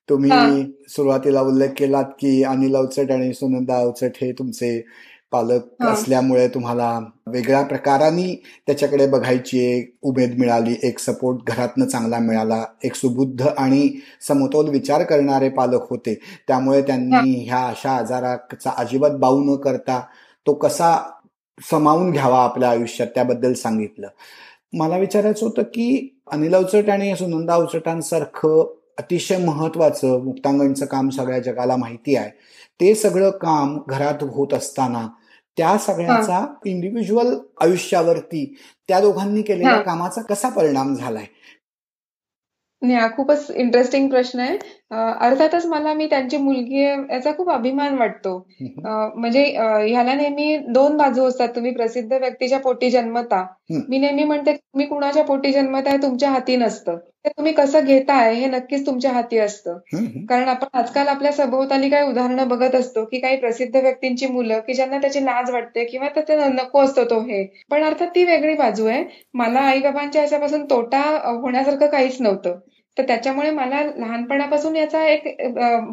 तुम्ही 0.09 0.63
सुरुवातीला 0.89 1.41
उल्लेख 1.41 1.69
केलात 1.77 2.03
की 2.19 2.43
अनिल 2.43 2.75
अवचट 2.75 3.11
आणि 3.11 3.33
सुनंदा 3.33 3.77
अवचट 3.77 4.11
हे 4.21 4.31
तुमचे 4.31 4.81
पालक 5.31 5.83
असल्यामुळे 5.83 6.47
तुम्हाला 6.47 6.87
वेगळ्या 7.27 7.61
प्रकाराने 7.63 8.33
त्याच्याकडे 8.67 9.07
बघायची 9.07 9.59
एक 9.65 9.93
उमेद 10.01 10.37
मिळाली 10.39 10.75
एक 10.83 10.99
सपोर्ट 10.99 11.47
घरातनं 11.47 11.85
चांगला 11.85 12.19
मिळाला 12.19 12.63
एक 12.83 12.95
सुबुद्ध 12.95 13.47
आणि 13.47 13.89
समतोल 14.27 14.69
विचार 14.69 15.03
करणारे 15.03 15.49
पालक 15.49 15.87
होते. 15.89 16.13
त्यामुळे 16.47 16.81
त्यांनी 16.81 17.33
ह्या 17.45 17.65
अशा 17.67 17.91
आजाराचा 17.91 18.71
अजिबात 18.77 19.11
बाऊ 19.19 19.43
न 19.43 19.55
करता 19.55 19.99
तो 20.47 20.53
कसा 20.53 20.95
समावून 21.69 22.11
घ्यावा 22.11 22.43
आपल्या 22.43 22.69
आयुष्यात 22.69 23.07
त्याबद्दल 23.15 23.53
सांगितलं. 23.53 24.07
मला 24.73 24.97
विचारायचं 24.97 25.45
होतं 25.45 25.63
की 25.63 26.17
अनिल 26.31 26.53
अवचट 26.55 26.89
आणि 26.89 27.15
सुनंदा 27.15 27.53
अवचटांसारखं 27.53 28.73
अतिशय 28.97 29.37
महत्वाचं 29.45 30.23
मुक्तांगणचं 30.23 30.85
काम 30.85 31.09
सगळ्या 31.09 31.39
जगाला 31.39 31.75
माहिती 31.75 32.15
आहे. 32.15 32.29
ते 32.79 32.93
सगळं 32.95 33.29
काम 33.31 33.77
घरात 33.89 34.23
होत 34.23 34.53
असताना 34.53 35.07
त्या 35.57 35.77
सगळ्याचा 35.77 36.53
इंडिव्हिज्युअल 36.65 37.35
आयुष्यावरती 37.61 38.57
त्या 38.87 38.99
दोघांनी 38.99 39.41
केलेल्या 39.41 39.81
कामाचा 39.81 40.21
कसा 40.21 40.49
परिणाम 40.49 40.93
झालाय? 40.95 41.25
हा 42.95 43.07
खूपच 43.15 43.51
इंटरेस्टिंग 43.51 44.09
प्रश्न 44.09 44.39
आहे. 44.39 44.57
अर्थातच 44.91 45.65
मला 45.65 45.93
मी 45.93 46.05
त्यांची 46.05 46.37
मुलगी 46.37 46.83
आहे 46.85 46.95
याचा 47.13 47.31
खूप 47.37 47.49
अभिमान 47.49 47.97
वाटतो. 47.97 48.37
म्हणजे 48.85 49.43
ह्याला 49.43 50.13
नेहमी 50.13 50.57
दोन 50.69 50.97
बाजू 50.97 51.25
असतात. 51.25 51.47
तुम्ही 51.55 51.71
प्रसिद्ध 51.73 52.11
व्यक्तीच्या 52.13 52.59
पोटी 52.59 52.89
जन्मता. 52.91 53.45
मी 53.89 53.97
नेहमी 53.97 54.23
म्हणते 54.23 54.53
तुम्ही 54.53 54.85
कुणाच्या 54.87 55.23
पोटी 55.23 55.51
जन्मताय 55.51 55.97
तुमच्या 55.97 56.29
हाती 56.29 56.55
नसतं. 56.55 56.97
ते 57.25 57.29
तुम्ही 57.29 57.51
कसं 57.53 57.85
घेताय 57.85 58.33
हे 58.33 58.45
नक्कीच 58.47 58.85
तुमच्या 58.85 59.11
हाती 59.11 59.37
असतं. 59.37 59.77
कारण 60.29 60.47
आपण 60.49 60.77
आजकाल 60.79 61.07
आपल्या 61.07 61.31
सभोवताली 61.31 61.89
काही 61.89 62.09
उदाहरणं 62.09 62.47
बघत 62.47 62.75
असतो 62.75 63.03
की 63.05 63.19
काही 63.19 63.37
प्रसिद्ध 63.37 63.75
व्यक्तींची 63.75 64.27
मुलं 64.27 64.59
की 64.67 64.73
ज्यांना 64.73 64.97
त्याची 64.97 65.23
लाज 65.25 65.51
वाटते 65.51 65.85
किंवा 65.85 66.07
त्याचे 66.09 66.35
नको 66.53 66.81
असतो 66.81 67.03
तो 67.09 67.19
हे. 67.21 67.43
पण 67.71 67.83
अर्थात 67.83 68.07
ती 68.15 68.23
वेगळी 68.23 68.53
बाजू 68.55 68.87
आहे. 68.87 69.03
मला 69.33 69.59
आई 69.61 69.79
बाबांच्या 69.79 70.21
याच्यापासून 70.21 70.65
तोटा 70.65 71.01
होण्यासारखं 71.41 71.87
काहीच 71.87 72.21
नव्हतं. 72.21 72.59
तर 72.97 73.03
त्याच्यामुळे 73.07 73.49
मला 73.51 73.81
लहानपणापासून 73.97 74.75
याचा 74.75 75.03
एक 75.07 75.27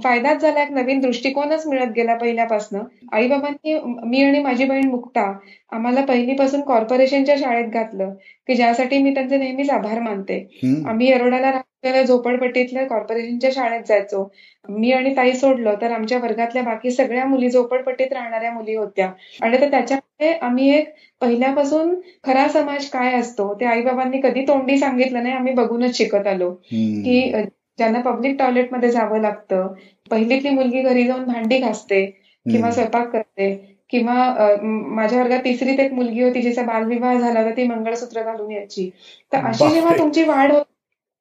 फायदाच 0.05 0.41
झाला 0.43 0.63
एक 0.63 0.71
नवीन 0.73 1.01
दृष्टिकोनच 1.01 1.67
मिळत 1.67 1.93
गेला 1.97 2.15
पहिल्यापासून. 2.15 2.81
आई 3.13 3.29
बाबांनी 3.29 3.79
मी 4.05 4.23
आणि 4.23 4.39
माझी 4.43 4.65
बहीण 4.65 4.89
मुक्ता 4.91 5.33
आम्हाला 5.73 6.05
पहिलीपासून 6.05 6.61
कॉर्पोरेशनच्या 6.63 7.37
शाळेत 7.39 7.69
घातलं 7.71 8.15
की 8.49 8.55
ज्यासाठी 8.55 8.99
मी 8.99 9.15
त्यांचे 9.15 9.37
नेहमीच 9.37 9.71
आभार 9.71 10.01
मानते. 10.01 10.39
आम्ही 10.87 11.09
येरोडाला 11.09 11.51
राहलेल्या 11.85 12.07
झोपडपट्टीतल्या 12.07 12.87
कॉर्पोरेशनच्या 12.87 13.51
शाळेत 13.55 13.83
जायचो. 13.89 14.29
मी 14.69 14.91
आणि 14.93 15.15
ताई 15.17 15.33
सोडलं 15.33 15.75
तर 15.83 15.91
आमच्या 15.93 16.19
वर्गातल्या 16.19 16.63
बाकी 16.63 16.91
सगळ्या 16.91 17.25
मुली 17.25 17.51
झोपडपट्टीत 17.51 18.13
राहणाऱ्या 18.13 18.53
मुली 18.53 18.75
होत्या. 18.75 19.11
आणि 19.43 19.61
तर 19.61 19.71
त्याच्यामुळे 19.71 20.33
आम्ही 20.43 20.71
एक 20.77 20.89
पहिल्यापासून 21.23 21.95
खरा 22.25 22.47
समाज 22.49 22.89
काय 22.91 23.15
असतो 23.21 23.53
ते 23.61 23.65
आई 23.67 23.83
बाबांनी 23.83 24.21
कधी 24.21 24.43
तोंडी 24.49 24.79
सांगितलं 24.79 25.23
नाही 25.23 25.35
आम्ही 25.35 25.53
बघूनच 25.55 25.97
शिकत 25.99 26.27
आलो. 26.27 26.51
की 26.51 27.33
ज्यांना 27.79 28.01
पब्लिक 28.01 28.39
टॉयलेटमध्ये 28.39 28.91
जावं 28.91 29.21
लागतं 29.21 29.75
पहिलीतली 30.11 30.51
मुलगी 30.51 30.83
घरी 30.83 31.05
जाऊन 31.07 31.25
भांडी 31.25 31.59
घासते 31.59 32.05
किंवा 32.47 32.71
स्वयंपाक 32.71 33.09
करते 33.11 33.55
किंवा 33.91 34.15
माझ्या 34.63 35.21
वर्गात 35.21 35.39
तिसरीत 35.45 35.79
एक 35.81 35.93
मुलगी 35.93 36.23
होती 36.23 36.41
जिचा 36.43 36.63
बालविवाह 36.63 37.19
झाला 37.19 37.45
तर 37.45 37.51
ती 37.57 37.65
मंगळसूत्र 37.65 38.23
घालून 38.23 38.51
यायची. 38.51 38.91
तर 39.33 39.45
अशी 39.45 39.69
जेव्हा 39.71 39.97
तुमची 39.99 40.25
वाढ 40.25 40.53
होत 40.53 40.65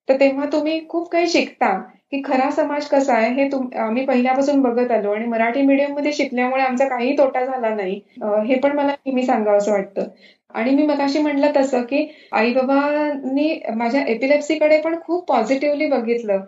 तर 0.07 0.19
तेव्हा 0.19 0.45
तुम्ही 0.45 0.79
खूप 0.89 1.09
काही 1.11 1.27
शिकता 1.27 1.73
की 2.11 2.21
खरा 2.25 2.49
समाज 2.51 2.85
कसा 2.87 3.13
आहे 3.13 3.29
हे 3.33 3.49
आम्ही 3.79 4.05
पहिल्यापासून 4.05 4.61
बघत 4.61 4.91
आलो 4.91 5.11
आणि 5.13 5.25
मराठी 5.25 5.61
मीडियममध्ये 5.61 6.13
शिकल्यामुळे 6.13 6.61
आमचा 6.63 6.87
काही 6.89 7.17
तोटा 7.17 7.43
झाला 7.45 7.73
नाही. 7.75 7.99
हे 8.47 8.59
पण 8.59 8.75
मला 8.77 8.87
नेहमी 8.87 9.23
सांगावं 9.23 9.57
असं 9.57 9.71
वाटतं. 9.71 10.07
आणि 10.55 10.71
मी 10.75 10.85
मगाशी 10.87 11.19
म्हटलं 11.19 11.51
तसं 11.55 11.81
की 11.81 12.05
आई 12.31 12.53
बाबांनी 12.53 13.59
माझ्या 13.75 14.03
एपिलेप्सीकडे 14.07 14.79
पण 14.81 14.95
खूप 15.01 15.27
पॉझिटिव्हली 15.29 15.85
बघितलं. 15.85 16.39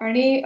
आणि 0.00 0.40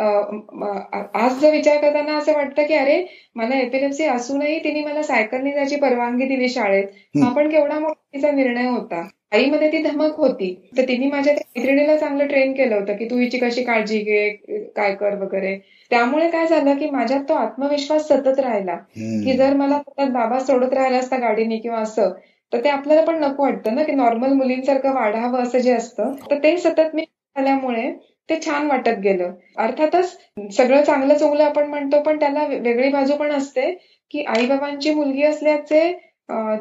आज 1.15 1.39
जर 1.41 1.51
विचार 1.51 1.81
करताना 1.81 2.17
असं 2.19 2.33
वाटतं 2.33 2.67
की 2.67 2.75
अरे 2.75 3.03
मला 3.37 3.59
एपिलेप्सी 3.61 4.05
असूनही 4.05 4.59
तिने 4.65 4.85
मला 4.85 5.03
सायकलने 5.03 5.53
जायची 5.53 5.77
परवानगी 5.77 6.29
दिली 6.29 6.49
शाळेत. 6.49 6.87
हा 7.17 7.33
पण 7.33 7.51
केवढा 7.51 7.79
मोठा 7.79 8.31
निर्णय 8.31 8.69
होता. 8.69 9.07
आईमध्ये 9.33 9.71
ती 9.73 9.83
धमक 9.83 10.17
होती. 10.17 10.55
तर 10.77 10.83
तिने 10.89 11.07
माझ्या 11.07 11.35
मैत्रिणीला 11.35 11.97
चांगलं 11.97 12.27
ट्रेन 12.27 12.53
केलं 12.53 12.75
होतं 12.75 12.97
की 12.97 13.05
तू 13.05 13.19
हिची 13.19 13.39
कशी 13.39 13.63
काळजी 13.65 13.99
घे 13.99 14.29
काय 14.77 14.95
कर 14.95 15.15
वगैरे. 15.15 15.57
त्यामुळे 15.91 16.29
काय 16.31 16.47
झालं 16.47 16.79
की 16.79 16.91
माझ्यात 16.91 17.21
तो 17.29 17.35
आत्मविश्वास 17.35 18.07
सतत 18.09 18.39
राहिला. 18.41 18.77
की 19.25 19.37
जर 19.37 19.55
मला 19.55 19.79
सतत 19.79 20.11
बाबा 20.13 20.39
सोडत 20.41 20.75
राहिला 20.75 20.99
असता 20.99 21.17
गाडीने 21.19 21.57
किंवा 21.59 21.79
असं 21.79 22.13
तर 22.53 22.65
ते 22.65 22.69
आपल्याला 22.69 23.05
पण 23.05 23.19
नको 23.25 23.43
वाटतं 23.43 23.75
ना 23.75 23.83
की 23.83 23.93
नॉर्मल 23.93 24.33
मुलींसारखं 24.33 24.95
वाढावं 24.95 25.43
असं 25.43 25.59
जे 25.59 25.73
असतं. 25.73 26.13
तर 26.31 26.39
ते 26.43 26.57
सतत 26.57 26.95
मी 26.95 27.03
झाल्यामुळे 27.03 27.91
ते 28.29 28.39
छान 28.47 28.67
वाटत 28.67 28.99
गेलं. 29.03 29.33
अर्थातच 29.57 30.19
सगळं 30.57 30.83
चांगलं 30.83 31.17
चोंगलं 31.19 31.45
आपण 31.45 31.69
म्हणतो 31.69 32.01
पण 32.03 32.19
त्याला 32.21 32.47
वेगळी 32.47 32.89
बाजू 32.89 33.17
पण 33.17 33.33
असते 33.33 33.71
की 34.11 34.25
आई 34.25 34.47
बाबांची 34.47 34.95
मुलगी 34.95 35.23
असल्याचे 35.23 35.81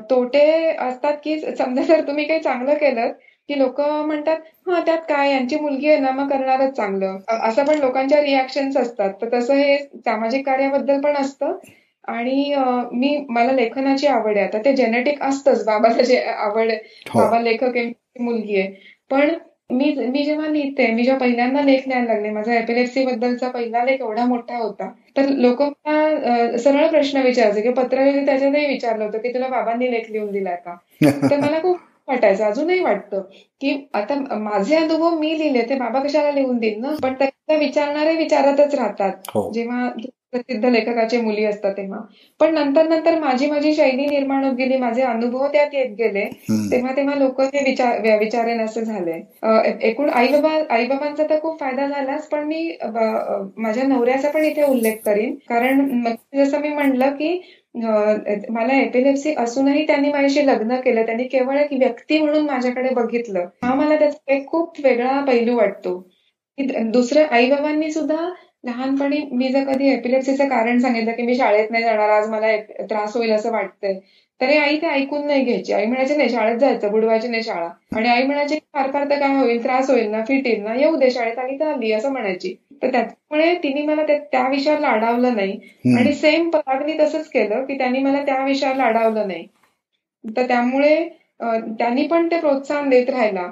तोटे 0.09 0.43
असतात 0.79 1.17
की 1.23 1.39
समजा 1.55 1.81
जर 1.83 2.01
तुम्ही 2.07 2.25
काही 2.25 2.39
चांगलं 2.39 2.73
केलं 2.73 3.11
की 3.49 3.57
लोक 3.59 3.79
म्हणतात 3.81 4.37
हा 4.67 4.79
त्यात 4.85 4.97
काय? 5.09 5.31
यांची 5.31 5.55
मुलगी 5.59 5.89
आहे 5.89 5.97
ना 5.99 6.11
मग 6.11 6.29
करणारच 6.29 6.75
चांगलं. 6.75 7.17
असं 7.41 7.65
पण 7.65 7.79
लोकांच्या 7.79 8.21
रिॲक्शन्स 8.21 8.77
असतात. 8.77 9.13
तर 9.21 9.29
तसं 9.33 9.53
हे 9.55 9.77
सामाजिक 9.77 10.45
कार्याबद्दल 10.45 11.01
पण 11.01 11.15
असतं. 11.17 11.57
आणि 12.07 12.53
मी 12.93 13.17
मला 13.29 13.51
लेखनाची 13.51 14.07
आवड 14.07 14.37
आहे. 14.37 14.45
आता 14.47 14.57
ते 14.65 14.75
जेनेटिक 14.75 15.21
असतंच. 15.23 15.63
बाबाला 15.65 16.03
जे 16.03 16.17
आवड 16.23 16.71
हो. 16.71 17.19
बाबा 17.19 17.39
लेखक 17.39 17.77
आहे 17.77 17.91
मुलगी 18.19 18.59
आहे. 18.59 18.73
पण 19.11 19.29
मी 19.71 19.93
मी 20.07 20.23
जेव्हा 20.23 20.47
लिहिते 20.47 20.87
मी 20.91 21.03
जेव्हा 21.03 21.19
पहिल्यांदा 21.19 21.61
लेख 21.61 21.87
लिहायला 21.87 22.13
लागले 22.13 22.29
माझा 22.29 22.53
एपिलेप्सी 22.53 23.05
बद्दलचा 23.05 23.49
पहिला 23.49 23.83
लेख 23.85 24.01
एवढा 24.01 24.25
मोठा 24.25 24.57
होता. 24.57 24.89
तर 25.17 25.29
लोक 25.29 25.61
मला 25.61 26.57
सरळ 26.57 26.87
प्रश्न 26.87 27.21
विचारायचे 27.21 27.61
की 27.61 27.69
पत्र 27.69 28.09
त्याच्यातही 28.25 28.65
विचारलं 28.67 29.03
होतं 29.05 29.17
की 29.17 29.33
तुला 29.33 29.47
बाबांनी 29.47 29.91
लेख 29.91 30.11
लिहून 30.11 30.31
दिलाय 30.31 30.55
का? 30.55 30.75
तर 31.31 31.39
मला 31.39 31.61
खूप 31.61 31.77
वाटायचं 32.07 32.45
अजूनही 32.45 32.79
वाटतं 32.79 33.21
की 33.61 33.89
आता 33.93 34.37
माझे 34.37 34.75
अनुभव 34.75 35.19
मी 35.19 35.37
लिहिले 35.39 35.61
ते 35.61 35.75
बाबा 35.75 35.99
कशाला 35.99 36.31
लिहून 36.31 36.57
देईल 36.57 36.79
ना? 36.79 36.95
पण 37.03 37.13
त्याच्या 37.13 37.57
विचारणारे 37.57 38.15
विचारतच 38.15 38.75
राहतात. 38.75 39.11
हो. 39.35 39.51
जेव्हा 39.53 39.89
प्रसिद्ध 40.33 40.65
लेखकाचे 40.65 41.19
मुली 41.21 41.43
असतात 41.45 41.73
तेव्हा. 41.77 41.99
पण 42.39 42.53
नंतर 42.53 42.87
नंतर 42.87 43.19
माझी 43.19 43.49
माझी 43.51 43.73
शैली 43.75 44.05
निर्माण 44.05 44.43
होत 44.43 44.53
गेली 44.57 44.77
माझे 44.77 45.01
अनुभव 45.03 45.47
त्यात 45.47 45.73
येत 45.73 45.95
गेले. 45.97 46.25
तेव्हा 46.71 46.95
तेव्हा 46.95 47.15
लोक 47.15 47.41
हे 47.43 47.63
विचार 47.65 48.17
विचारेन 48.19 48.61
असं 48.61 48.83
झालंय. 48.83 49.21
एकूण 49.87 50.09
आई 50.09 50.27
बाबा 50.27 50.51
आई 50.75 50.85
बाबांचा 50.87 51.23
तर 51.29 51.39
खूप 51.41 51.59
फायदा 51.59 51.87
झालाच 51.87 52.27
पण 52.29 52.43
मी 52.47 52.77
माझ्या 52.85 53.87
नवऱ्याचा 53.87 54.29
पण 54.31 54.43
इथे 54.45 54.63
उल्लेख 54.63 54.97
करीन. 55.05 55.35
कारण 55.49 56.03
जसं 56.35 56.61
मी 56.61 56.69
म्हणलं 56.69 57.15
की 57.15 57.39
मला 57.75 58.79
एपिलेप्सी 58.79 59.33
असूनही 59.39 59.85
त्यांनी 59.87 60.11
माझ्याशी 60.11 60.45
लग्न 60.47 60.75
केलं. 60.75 61.05
त्यांनी 61.05 61.23
केवळ 61.25 61.57
एक 61.57 61.73
व्यक्ती 61.73 62.19
म्हणून 62.19 62.45
माझ्याकडे 62.45 62.93
बघितलं. 62.95 63.45
हा 63.63 63.73
मला 63.75 63.99
त्याचा 63.99 64.33
एक 64.33 64.47
खूप 64.47 64.79
वेगळा 64.83 65.19
पैलू 65.27 65.55
वाटतो. 65.57 65.99
दुसऱ्या 66.57 67.25
आई 67.31 67.49
बाबांनी 67.49 67.91
सुद्धा 67.91 68.29
लहानपणी 68.63 69.19
मी 69.31 69.47
जर 69.49 69.63
कधी 69.65 69.89
एपिलेप्सीचं 69.89 70.47
कारण 70.49 70.79
सांगितलं 70.79 71.11
की 71.11 71.21
मी 71.23 71.35
शाळेत 71.35 71.71
नाही 71.71 71.83
जाणार 71.83 72.09
आज 72.09 72.29
मला 72.29 72.55
त्रास 72.89 73.15
होईल 73.17 73.31
असं 73.31 73.51
वाटतंय 73.51 73.99
तरी 74.41 74.57
आई 74.57 74.77
ते 74.77 74.87
ऐकून 74.87 75.25
नाही 75.27 75.43
घ्यायची. 75.45 75.73
आई 75.73 75.85
म्हणायची 75.85 76.15
नाही 76.15 76.29
शाळेत 76.29 76.57
जायचं 76.57 76.91
बुडवायची 76.91 77.27
नाही 77.27 77.43
शाळा. 77.43 77.67
आणि 77.95 78.09
आई 78.09 78.23
म्हणायची 78.23 78.55
फार 78.73 78.89
फार 78.91 79.09
तर 79.09 79.19
काय 79.19 79.35
होईल 79.35 79.63
त्रास 79.63 79.89
होईल 79.89 80.09
ना 80.09 80.23
फिट 80.27 80.47
येईल 80.47 80.61
ना 80.63 80.73
येऊ 80.75 80.95
दे 80.95 81.09
शाळेत 81.11 81.39
आली 81.39 81.59
तर 81.59 81.67
आली 81.67 81.91
असं 81.91 82.11
म्हणायची. 82.11 82.53
तर 82.83 82.91
त्यामुळे 82.91 83.53
तिने 83.55 83.81
मला 83.81 84.03
त्या 84.07 84.47
विषयावर 84.49 84.79
लाडावलं 84.79 85.35
नाही. 85.35 85.57
आणि 85.97 86.13
सेम 86.13 86.49
परागनी 86.49 86.97
तसंच 86.99 87.29
केलं 87.29 87.65
की 87.65 87.77
त्यांनी 87.77 87.99
मला 87.99 88.23
त्या 88.25 88.43
विषयावर 88.45 88.75
लाडावलं 88.75 89.27
नाही. 89.27 89.45
तर 90.23 90.47
त्यामुळे 90.47 90.95
त्यांनी 91.41 92.07
पण 92.07 92.27
ते 92.27 92.39
प्रोत्साहन 92.39 92.89
देत 92.89 93.09
राहिला. 93.09 93.47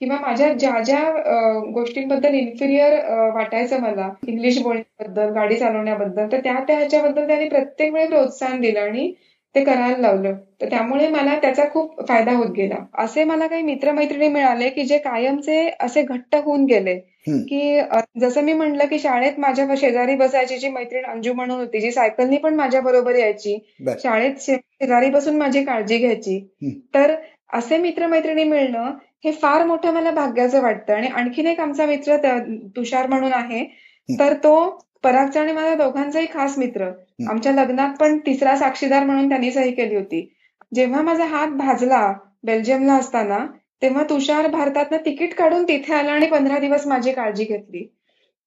किंवा 0.00 0.18
माझ्या 0.20 0.52
ज्या 0.54 0.80
ज्या 0.82 1.00
गोष्टींबद्दल 1.74 2.34
इन्फिरियर 2.34 2.92
वाटायचं 3.34 3.80
मला 3.80 4.08
इंग्लिश 4.26 4.58
बोलण्याबद्दल 4.62 5.32
गाडी 5.34 5.56
चालवण्याबद्दल 5.56 6.26
तर 6.32 6.40
त्या 6.40 6.58
त्या 6.68 6.76
ह्याच्याबद्दल 6.76 7.26
त्यांनी 7.26 7.48
प्रत्येक 7.48 7.92
वेळी 7.92 8.06
प्रोत्साहन 8.06 8.60
दिलं 8.60 8.80
आणि 8.80 9.12
ते 9.54 9.62
करायला 9.64 9.96
लावलं. 9.96 10.34
तर 10.60 10.68
त्यामुळे 10.70 11.08
मला 11.08 11.38
त्याचा 11.42 11.64
खूप 11.72 12.00
फायदा 12.08 12.32
होत 12.32 12.50
गेला. 12.56 12.76
असे 12.94 13.24
मला 13.24 13.46
काही 13.46 13.62
मित्रमैत्रिणी 13.62 14.28
मिळाले 14.28 14.68
की 14.70 14.84
जे 14.84 14.98
कायमचे 14.98 15.68
असे 15.80 16.02
घट्ट 16.02 16.36
होऊन 16.36 16.64
गेले 16.64 16.94
की 17.28 17.80
जसं 18.20 18.42
मी 18.42 18.52
म्हंटल 18.52 18.86
की 18.86 18.98
शाळेत 18.98 19.38
माझ्या 19.38 19.74
शेजारी 19.76 20.14
बसायची 20.14 20.58
जी 20.58 20.68
मैत्रीण 20.68 21.04
अंजू 21.04 21.32
म्हणून 21.32 21.58
होती 21.60 21.80
जी 21.80 21.90
सायकलनी 21.92 22.36
पण 22.36 22.54
माझ्या 22.54 22.80
बरोबर 22.80 23.14
यायची. 23.14 23.58
शाळेत 23.98 24.40
शेजारी 24.40 25.10
बसून 25.10 25.36
माझी 25.36 25.64
काळजी 25.64 25.98
घ्यायची. 25.98 26.38
तर 26.94 27.14
असे 27.52 27.76
मित्रमैत्रिणी 27.78 28.44
मिळणं 28.44 28.90
हे 29.24 29.32
फार 29.32 29.64
मोठं 29.66 29.92
मला 29.94 30.10
भाग्याचं 30.10 30.62
वाटतं. 30.62 30.92
आणि 30.94 31.06
आणखीन 31.08 31.46
एक 31.46 31.60
आमचा 31.60 31.86
मित्र 31.86 32.16
तुषार 32.76 33.06
म्हणून 33.06 33.32
आहे 33.32 33.64
तर 34.08 34.34
तो 34.44 34.54
परागचा 35.04 35.40
आणि 35.40 35.52
माझा 35.52 35.74
दोघांचाही 35.74 36.26
खास 36.32 36.58
मित्र. 36.58 36.90
आमच्या 37.30 37.52
लग्नात 37.52 37.94
पण 38.00 38.18
तिसरा 38.26 38.56
साक्षीदार 38.56 39.04
म्हणून 39.04 39.28
त्यांनी 39.28 39.50
सही 39.52 39.72
केली 39.74 39.96
होती. 39.96 40.28
जेव्हा 40.72 41.02
माझा 41.02 41.24
हात 41.26 41.48
भाजला 41.58 42.12
बेल्जियमला 42.44 42.94
असताना 42.94 43.38
तेव्हा 43.82 44.02
तुषार 44.10 44.46
भारतातनं 44.46 45.04
तिकीट 45.04 45.34
काढून 45.34 45.64
तिथे 45.64 45.94
आला 45.94 46.12
आणि 46.12 46.26
पंधरा 46.26 46.58
दिवस 46.58 46.86
माझी 46.86 47.12
काळजी 47.12 47.44
घेतली. 47.44 47.86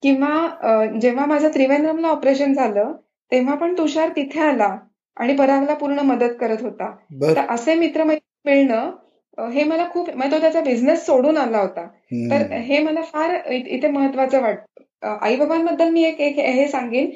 किंवा 0.04 0.88
जेव्हा 1.02 1.26
माझं 1.26 1.50
त्रिवेंद्रमला 1.54 2.08
ऑपरेशन 2.08 2.54
झालं 2.54 2.92
तेव्हा 3.32 3.56
पण 3.56 3.74
तुषार 3.78 4.10
तिथे 4.16 4.40
आला 4.40 4.76
आणि 5.18 5.36
परागला 5.36 5.74
पूर्ण 5.74 6.00
मदत 6.00 6.34
करत 6.40 6.62
होता. 6.62 6.90
तर 7.22 7.40
असे 7.50 7.76
मित्र 7.76 8.04
मिळणं 8.04 8.92
हे 9.40 9.64
मला 9.64 9.88
खूप 9.90 10.10
तो 10.10 10.40
त्याचा 10.40 10.62
बिझनेस 10.62 11.06
सोडून 11.06 11.38
आला 11.38 11.58
होता. 11.58 11.86
तर 12.32 12.52
हे 12.52 12.80
मला 12.80 13.02
फार 13.02 13.52
इथे 13.52 13.88
महत्वाचं 13.88 14.42
वाटतं. 14.42 15.18
आई 15.22 15.36
बाबांबद्दल 15.36 15.90
मी 15.90 16.04
एक 16.04 16.20
हे 16.40 16.68
सांगेन. 16.68 17.10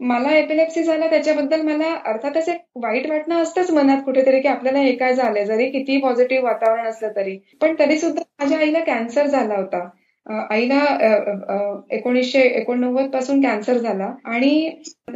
मला 0.00 0.30
एपिलेप्सी 0.32 0.82
झाला 0.82 1.08
त्याच्याबद्दल 1.10 1.62
मला 1.62 1.92
अर्थातच 2.06 2.48
एक 2.48 2.60
वाईट 2.76 3.06
वाटणं 3.10 3.42
असतंच 3.42 3.70
मनात 3.70 4.02
कुठेतरी 4.04 4.40
की 4.40 4.48
आपल्याला 4.48 4.78
हे 4.78 4.92
काय 4.96 5.14
झालंय? 5.14 5.44
जरी 5.44 5.70
किती 5.70 5.98
पॉझिटिव्ह 5.98 6.44
वातावरण 6.44 6.86
असलं 6.86 7.12
तरी. 7.16 7.38
पण 7.60 7.74
तरी 7.78 7.98
सुद्धा 7.98 8.22
माझ्या 8.40 8.58
आईला 8.58 8.80
कॅन्सर 8.80 9.26
झाला 9.26 9.54
होता. 9.54 9.88
आईला 10.26 10.80
एकोणीसशे 11.90 12.40
एकोणनव्वदपासून 12.40 13.40
कॅन्सर 13.42 13.78
झाला 13.78 14.12
आणि 14.26 14.70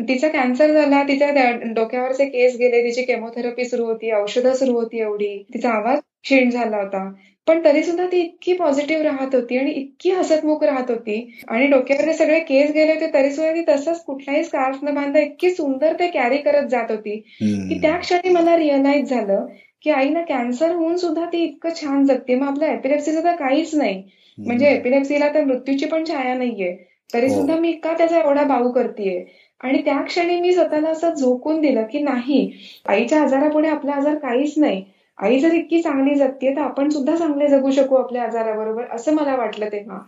तिचा 0.08 0.28
कॅन्सर 0.28 0.72
झाला 0.72 1.02
तिच्या 1.02 1.30
डोक्यावरचे 1.74 2.24
केस 2.26 2.56
गेले 2.56 2.82
तिची 2.84 3.02
केमोथेरपी 3.02 3.64
सुरू 3.64 3.84
होती 3.84 4.12
औषधं 4.12 4.54
सुरू 4.54 4.72
होती 4.72 5.00
एवढी 5.00 5.36
तिचा 5.54 5.70
आवाज 5.70 5.98
क्षीण 6.24 6.50
झाला 6.50 6.76
होता. 6.76 7.10
पण 7.46 7.64
तरी 7.64 7.82
सुद्धा 7.82 8.06
ती 8.06 8.20
इतकी 8.20 8.52
पॉझिटिव्ह 8.52 9.02
राहत 9.04 9.34
होती 9.34 9.56
आणि 9.58 9.70
इतकी 9.72 10.10
हसतमुख 10.10 10.62
राहत 10.64 10.90
होती 10.90 11.16
आणि 11.48 11.66
डोक्यावर 11.66 12.12
सगळे 12.12 12.38
केस 12.40 12.70
गेले 12.70 12.92
होते 12.92 13.12
तरी 13.14 13.30
सुद्धा 13.30 13.52
ती 13.54 13.64
तसंच 13.68 14.02
कुठलाही 14.04 14.44
स्कार्फ 14.44 14.84
न 14.84 14.94
बांधा 14.94 15.20
इतकी 15.20 15.50
सुंदर 15.50 15.94
ते 15.98 16.06
कॅरी 16.10 16.36
करत 16.38 16.68
जात 16.68 16.90
होती 16.90 17.16
की 17.40 17.78
त्या 17.82 17.96
क्षणी 17.98 18.28
मला 18.30 18.56
रिअलाइज 18.56 19.10
झालं 19.10 19.46
की 19.84 19.90
आईला 19.90 20.20
कॅन्सर 20.20 20.72
होऊन 20.72 20.96
सुद्धा 20.96 21.24
ती 21.24 21.38
इतकं 21.38 21.70
छान 21.82 22.04
जगते. 22.04 22.34
मग 22.34 22.48
आपल्या 22.48 22.72
एपिलेप्सीचं 22.72 23.24
तर 23.24 23.36
काहीच 23.36 23.74
नाही. 23.74 24.02
म्हणजे 24.38 24.66
एपिलेप्सीला 24.66 25.28
तर 25.28 25.44
मृत्यूची 25.44 25.86
पण 25.86 26.04
छाया 26.04 26.34
नाहीये. 26.34 26.76
तरी 27.14 27.26
हो. 27.26 27.34
सुद्धा 27.34 27.56
मी 27.56 27.72
का 27.72 27.92
त्याचा 27.98 28.18
एवढा 28.18 28.42
बाऊ 28.42 28.70
करतेय? 28.72 29.24
आणि 29.60 29.84
त्या 29.84 30.00
क्षणी 30.00 30.40
मी 30.40 30.52
स्वतःला 30.52 30.88
असं 30.88 31.14
झोकून 31.14 31.60
दिलं 31.60 31.82
की 31.82 31.98
नाही 31.98 32.50
आईच्या 32.88 33.22
आजारापुढे 33.22 33.68
आपला 33.68 33.92
आजार 33.92 34.14
काहीच 34.14 34.54
नाही. 34.56 34.84
आई 35.18 35.38
जर 35.38 35.52
इतकी 35.52 35.82
चांगली 35.82 36.14
जगते 36.14 36.56
तर 36.56 36.60
आपण 36.60 36.88
सुद्धा 36.88 37.16
चांगले 37.16 37.46
जगू 37.46 37.70
शकू 37.70 37.94
आपल्या 37.94 38.22
आजाराबरोबर 38.22 38.84
असं 38.92 39.14
मला 39.14 39.36
वाटलं 39.36 39.66
तेव्हा. 39.66 39.98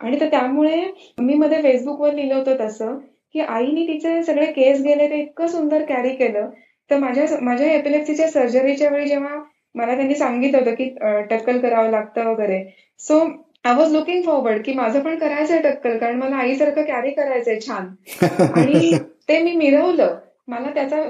आणि 0.00 0.20
तर 0.20 0.26
त्यामुळे 0.26 0.82
मी 1.18 1.34
मध्ये 1.34 1.62
फेसबुकवर 1.62 2.14
लिहिलं 2.14 2.34
होतं 2.34 2.56
तसं 2.60 2.96
की 3.32 3.40
आईने 3.40 3.86
तिचे 3.86 4.22
सगळे 4.22 4.46
केस 4.46 4.80
गेले 4.80 5.10
ते 5.10 5.16
इतकं 5.16 5.46
सुंदर 5.46 5.82
कॅरी 5.84 6.08
केलं. 6.08 6.48
तर 6.92 6.98
माझ्या 6.98 7.24
माझ्या 7.40 7.72
एपिलेप्सीच्या 7.72 8.28
सर्जरीच्या 8.28 8.88
वेळी 8.88 9.08
जेव्हा 9.08 9.36
मला 9.74 9.94
त्यांनी 9.94 10.14
सांगितलं 10.14 10.58
होतं 10.58 10.74
की 10.74 10.88
टक्कल 11.30 11.58
करावं 11.58 11.90
लागतं 11.90 12.24
वगैरे. 12.24 12.64
So 12.98 13.18
I 13.64 13.74
was 13.74 13.92
looking 13.92 14.22
forward 14.22 14.62
की 14.64 14.72
माझं 14.72 15.00
पण 15.00 15.18
करायचंय 15.18 15.60
टक्कल 15.62 15.96
कारण 15.98 16.16
मला 16.16 16.36
आईसारखं 16.36 16.82
कॅरी 16.82 17.10
करायचंय 17.10 17.58
छान. 17.60 17.88
आणि 18.56 18.98
ते 19.28 19.42
मी 19.42 19.52
मिरवलं. 19.52 20.16
मला 20.48 20.70
त्याचा 20.74 21.02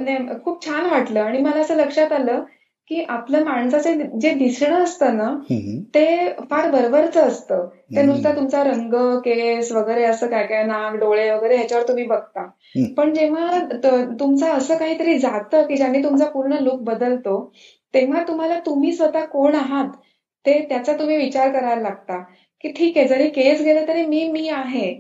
खूप 0.45 0.67
छान 0.67 0.87
वाटलं 0.87 1.21
आणि 1.21 1.39
मला 1.39 1.61
असं 1.61 1.77
लक्षात 1.77 2.13
आलं 2.13 2.43
की 2.91 3.03
आपलं 3.03 3.45
माणसाचं 3.45 4.19
जे 4.21 4.33
दिसणं 4.35 4.83
असतं 4.85 5.17
ना 5.17 5.31
ते 5.95 6.05
फार 6.51 6.71
बरोबरच 6.71 7.17
असतं. 7.17 7.67
ते 7.97 8.03
नुसतं 8.03 8.37
तुमचा 8.37 8.63
रंग 8.65 8.95
केस 9.19 9.73
वगैरे 9.73 10.05
असं 10.05 10.27
काय 10.27 10.47
काय 10.47 10.63
नाक 10.63 10.95
डोळे 10.95 11.31
वगैरे 11.31 11.57
ह्याच्यावर 11.57 11.89
तुम्ही 11.89 12.05
बघता. 12.05 12.47
पण 12.97 13.15
जेव्हा 13.15 13.59
तुमचं 14.21 14.47
असं 14.47 14.77
काहीतरी 14.77 15.19
जातं 15.19 15.67
की 15.67 15.77
ज्याने 15.77 16.03
तुमचा 16.03 16.27
पूर्ण 16.27 16.59
लुक 16.61 16.81
बदलतो 16.81 17.39
तेव्हा 17.95 18.23
तुम्हाला 18.29 18.59
तुम्ही 18.59 18.93
स्वतः 18.93 19.25
कोण 19.25 19.55
आहात 19.55 19.97
ते 20.45 20.59
त्याचा 20.69 20.93
तुम्ही 20.93 21.17
विचार 21.17 21.51
करायला 21.53 21.83
लागता 21.83 22.19
की 22.65 22.73
ठीक 22.73 22.99
आहे 22.99 23.07
जरी 23.09 23.29
केस 23.29 23.61
गेले 23.63 23.87
तरी 23.89 24.07
मी 24.07 24.25
मी 24.33 24.49
आहे. 24.49 24.95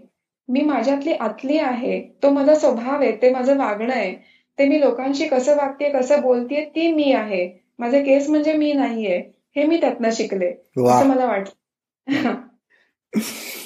मी 0.49 0.63
माझ्यातली 0.63 1.13
आतली 1.13 1.59
आहे. 1.59 2.01
तो 2.23 2.31
माझा 2.31 2.55
स्वभाव 2.55 3.01
आहे 3.03 3.13
ते 3.23 3.31
माझं 3.31 3.57
वागणं 3.57 3.93
आहे. 3.93 4.13
ते 4.59 4.65
मी 4.69 4.81
लोकांशी 4.81 5.27
कसं 5.27 5.57
वागते 5.57 5.89
कसं 5.91 6.21
बोलतेय 6.21 6.65
ती 6.65 6.93
मी 6.93 7.13
आहे. 7.13 7.62
माझे 7.83 8.03
केस 8.03 8.29
म्हणजे 8.29 8.53
मी 8.53 8.73
नाहीये 8.73 9.19
हे 9.57 9.65
मी 9.65 9.77
त्यातनं 9.77 10.11
शिकले 10.13 10.49
असं 10.49 11.07
मला 11.07 11.27
वाटतं 11.27 12.35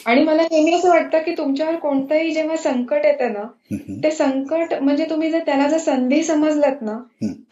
आणि 0.07 0.23
मला 0.23 0.43
नेहमी 0.43 0.73
असं 0.75 0.89
वाटतं 0.89 1.23
की 1.23 1.35
तुमच्यावर 1.39 1.77
कोणतंही 1.77 2.31
जेव्हा 2.31 2.57
संकट 2.57 3.05
येतं 3.05 3.33
ना 3.33 3.45
ते 4.03 4.11
संकट 4.11 4.75
म्हणजे 4.75 5.05
तुम्ही 5.11 5.31
जर 5.31 5.39
त्याला 5.47 5.67
जर 5.69 5.79
संधी 5.79 6.23
समजलात 6.23 6.83
ना 6.83 6.99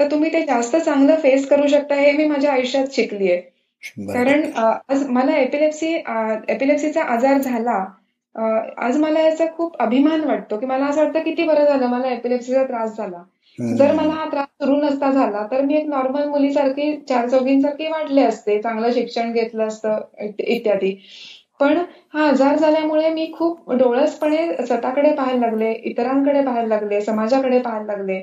तर 0.00 0.10
तुम्ही 0.10 0.32
ते 0.32 0.42
जास्त 0.42 0.76
चांगलं 0.76 1.16
फेस 1.16 1.46
करू 1.46 1.66
शकता 1.66 1.94
हे 1.94 2.12
मी 2.12 2.26
माझ्या 2.26 2.52
आयुष्यात 2.52 2.92
शिकलीये 2.92 3.36
कारण 4.08 4.42
आज 4.56 5.06
मला 5.08 5.36
एपिलेप्सी 5.36 5.94
एपिलेप्सीचा 6.48 7.02
आजार 7.04 7.38
झाला 7.38 7.84
आज 8.78 8.96
मला 8.98 9.20
याचा 9.20 9.44
खूप 9.56 9.76
अभिमान 9.78 10.20
वाटतो 10.20 10.58
की 10.58 10.66
मला 10.66 10.86
असं 10.86 11.02
वाटतं 11.02 11.20
किती 11.20 11.44
बरं 11.44 11.64
झालं 11.64 11.86
मला 11.86 12.10
एपिलेप्सीचा 12.10 12.64
त्रास 12.64 12.96
झाला. 12.96 13.22
जर 13.58 13.92
मला 13.94 14.12
हा 14.12 14.24
त्रास 14.30 14.46
सुरू 14.58 14.76
नसता 14.78 15.10
झाला 15.12 15.46
तर 15.50 15.60
मी 15.64 15.74
एक 15.76 15.86
नॉर्मल 15.88 16.24
मुलीसारखी 16.28 16.90
चार 17.08 17.28
चौघींसारखी 17.28 17.88
वाटले 17.88 18.22
असते 18.22 18.60
चांगलं 18.62 18.92
शिक्षण 18.92 19.32
घेतलं 19.32 19.66
असतं 19.66 19.98
इत्यादी. 20.46 20.94
पण 21.60 21.78
हा 22.14 22.26
आजार 22.28 22.56
झाल्यामुळे 22.56 23.08
मी 23.10 23.30
खूप 23.32 23.70
डोळसपणे 23.72 24.46
स्वतःकडे 24.58 25.12
पाहायला 25.14 25.40
लागले 25.40 25.72
इतरांकडे 25.84 26.42
पाहायला 26.42 26.68
लागले 26.68 27.00
समाजाकडे 27.00 27.58
पाहायला 27.60 27.86
लागले. 27.86 28.22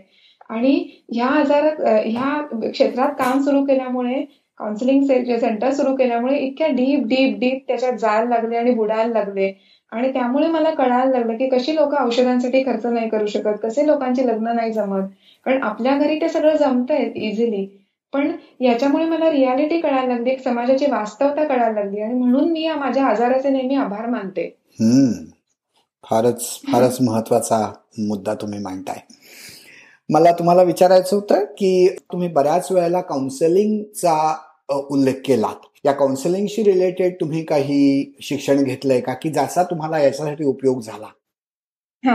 आणि 0.49 0.73
ह्या 1.09 1.27
आजारात 1.31 1.81
ह्या 2.05 2.69
क्षेत्रात 2.69 3.09
काम 3.19 3.41
सुरू 3.41 3.63
केल्यामुळे 3.65 4.23
काउन्सिलिंग 4.59 5.03
सेंटर 5.39 5.71
सुरू 5.73 5.95
केल्यामुळे 5.95 6.37
इतक्या 6.37 6.67
डीप 6.69 7.05
डीप 7.07 7.37
डीप 7.39 7.63
त्याच्यात 7.67 7.93
जायला 7.99 8.29
लागले 8.29 8.57
आणि 8.57 8.73
बुडायला 8.73 9.13
लागले. 9.13 9.51
आणि 9.91 10.11
त्यामुळे 10.13 10.47
मला 10.47 10.69
कळायला 10.73 11.05
लागलं 11.09 11.37
की 11.37 11.47
कशी 11.49 11.75
लोक 11.75 11.93
औषधांसाठी 11.95 12.63
खर्च 12.63 12.85
नाही 12.85 13.09
करू 13.09 13.25
शकत 13.27 13.57
कसे 13.63 13.85
लोकांचे 13.87 14.27
लग्न 14.27 14.55
नाही 14.55 14.71
जमत. 14.73 15.07
कारण 15.45 15.63
आपल्या 15.63 15.97
घरी 15.97 16.21
ते 16.21 16.29
सगळं 16.29 16.55
जमतंय 16.57 17.11
इझिली 17.15 17.65
पण 18.13 18.31
याच्यामुळे 18.59 19.05
मला 19.05 19.31
रियालिटी 19.31 19.79
कळायला 19.81 20.13
लागली 20.13 20.29
एक 20.29 20.43
समाजाची 20.43 20.85
वास्तवता 20.85 21.43
कळायला 21.43 21.81
लागली 21.81 22.01
आणि 22.01 22.13
म्हणून 22.13 22.51
मी 22.51 22.61
या 22.61 22.75
माझ्या 22.75 23.05
आजाराचे 23.05 23.49
नेहमी 23.49 23.75
आभार 23.75 24.05
मानते. 24.05 24.57
फारच 26.03 26.59
फारच 26.71 26.97
महत्त्वाचा 27.01 27.73
मुद्दा 27.99 28.33
तुम्ही 28.33 28.59
मांडताय. 28.59 28.99
मला 30.09 30.31
तुम्हाला 30.31 30.63
विचारायचं 30.63 31.15
होतं 31.15 31.43
की 31.43 31.87
तुम्ही 32.11 32.27
बऱ्याच 32.27 32.71
वेळेला 32.71 33.01
काउन्सिलिंगचा 33.01 34.35
उल्लेख 34.69 35.21
केलात. 35.25 35.65
या 35.85 35.91
काउन्सिलिंगशी 35.91 36.63
रिलेटेड 36.63 37.15
तुम्ही 37.21 37.43
काही 37.45 38.13
शिक्षण 38.21 38.63
घेतलंय 38.63 38.99
का? 38.99 39.13
की 39.13 39.29
ज्याचा 39.29 39.63
तुम्हाला 39.63 39.99
याच्यासाठी 39.99 40.43
उपयोग 40.43 40.81
झाला? 40.81 41.07
हा. 42.03 42.13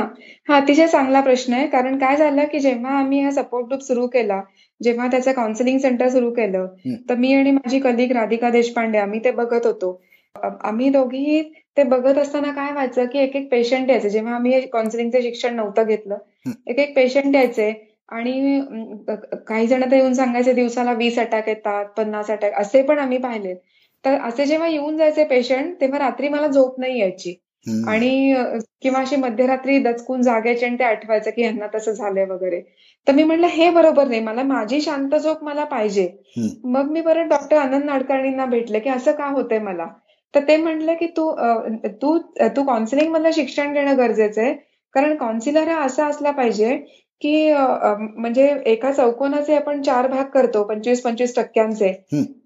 हा 0.49 0.57
अतिशय 0.57 0.87
चांगला 0.88 1.20
प्रश्न 1.20 1.53
आहे. 1.55 1.66
कारण 1.68 1.99
काय 1.99 2.16
झालं 2.16 2.44
की 2.53 2.61
जेव्हा 2.61 2.99
आम्ही 2.99 3.20
हा 3.20 3.31
सपोर्ट 3.33 3.66
ग्रुप 3.66 3.81
सुरू 3.83 4.07
केला 4.09 4.40
जेव्हा 4.81 5.07
त्याचं 5.09 5.33
काउन्सिलिंग 5.33 5.79
सेंटर 5.79 6.09
सुरू 6.09 6.31
केलं 6.33 6.66
तर 7.09 7.14
मी 7.16 7.33
आणि 7.35 7.51
माझी 7.53 7.79
कलिग 7.81 8.12
राधिका 8.12 8.51
देशपांडे 8.51 8.99
आम्ही 8.99 9.20
ते 9.25 9.31
बघत 9.33 9.66
होतो. 9.66 10.01
आम्ही 10.37 10.88
दोघी 10.90 11.40
ते 11.77 11.83
बघत 11.85 12.18
असताना 12.18 12.51
काय 12.53 12.72
व्हायचं 12.72 13.07
की 13.07 13.18
एक 13.18 13.37
एक 13.37 13.49
पेशंट 13.51 13.90
यायचे. 13.90 14.11
जेव्हा 14.11 14.35
आम्ही 14.35 14.61
काउन्सिलिंगचं 14.62 15.20
शिक्षण 15.22 15.55
नव्हतं 15.57 15.85
घेतलं 15.85 16.18
एक 16.66 16.79
एक 16.79 16.94
पेशंट 16.96 17.35
यायचे 17.35 17.72
आणि 18.11 18.61
काही 19.49 19.66
जण 19.66 19.83
तर 19.83 19.96
येऊन 19.96 20.12
सांगायचे 20.14 20.53
दिवसाला 20.53 20.92
वीस 20.94 21.18
अटॅक 21.18 21.49
येतात 21.49 21.85
पन्नास 21.96 22.31
अटॅक 22.31 22.53
असे 22.57 22.83
पण 22.83 22.99
आम्ही 22.99 23.18
पाहिले. 23.18 23.55
तर 24.05 24.18
असे 24.22 24.44
जेव्हा 24.46 24.68
येऊन 24.68 24.96
जायचे 24.96 25.25
पेशंट 25.27 25.81
तेव्हा 25.81 25.99
रात्री 25.99 26.29
मला 26.29 26.46
झोप 26.49 26.79
नाही 26.81 26.99
यायची. 27.01 27.35
आणि 27.89 28.35
किंवा 28.83 29.01
अशी 29.01 29.17
मध्यरात्री 29.17 29.79
दचकून 29.83 30.23
जागायचे 30.23 30.67
आणि 30.67 30.77
ते 30.79 30.85
आठवायचं 30.85 31.31
की 31.31 31.43
यांना 31.43 31.67
तसं 31.75 31.93
झालंय 31.93 32.25
वगैरे. 32.25 32.61
तर 33.07 33.13
मी 33.13 33.23
म्हटलं 33.25 33.47
हे 33.47 33.71
बरोबर 33.71 34.09
नाही. 34.09 34.21
मला 34.21 34.43
माझी 34.43 34.81
शांत 34.81 35.15
झोप 35.15 35.43
मला 35.45 35.65
पाहिजे. 35.65 36.09
मग 36.65 36.91
मी 36.91 37.01
परत 37.01 37.29
डॉक्टर 37.29 37.57
आनंद 37.57 37.85
नाडकर्णींना 37.85 38.47
भेटले 38.47 38.81
की 38.81 38.91
असं 38.91 39.13
का 39.13 39.27
होतंय 39.29 39.59
मला? 39.59 39.87
तर 40.35 40.41
ते 40.49 40.57
म्हटलं 40.57 40.95
की 40.95 41.07
तू 41.17 41.31
तू 42.03 42.17
तू 42.57 42.63
काउन्सिलिंग 42.65 43.11
मधलं 43.13 43.31
शिक्षण 43.31 43.73
घेणं 43.73 43.97
गरजेचं 43.99 44.43
आहे. 44.43 44.53
कारण 44.95 45.15
काउन्सिलर 45.17 45.69
हा 45.69 45.81
असा 45.85 46.07
असला 46.07 46.31
पाहिजे 46.31 46.77
की 47.23 47.53
म्हणजे 47.53 48.47
एका 48.67 48.91
चौकोनाचे 48.93 49.55
आपण 49.57 49.83
चार 49.83 50.07
भाग 50.09 50.25
करतो 50.35 50.63
पंचवीस 50.65 51.03
पंचवीस 51.03 51.35
टक्क्यांचे. 51.37 51.93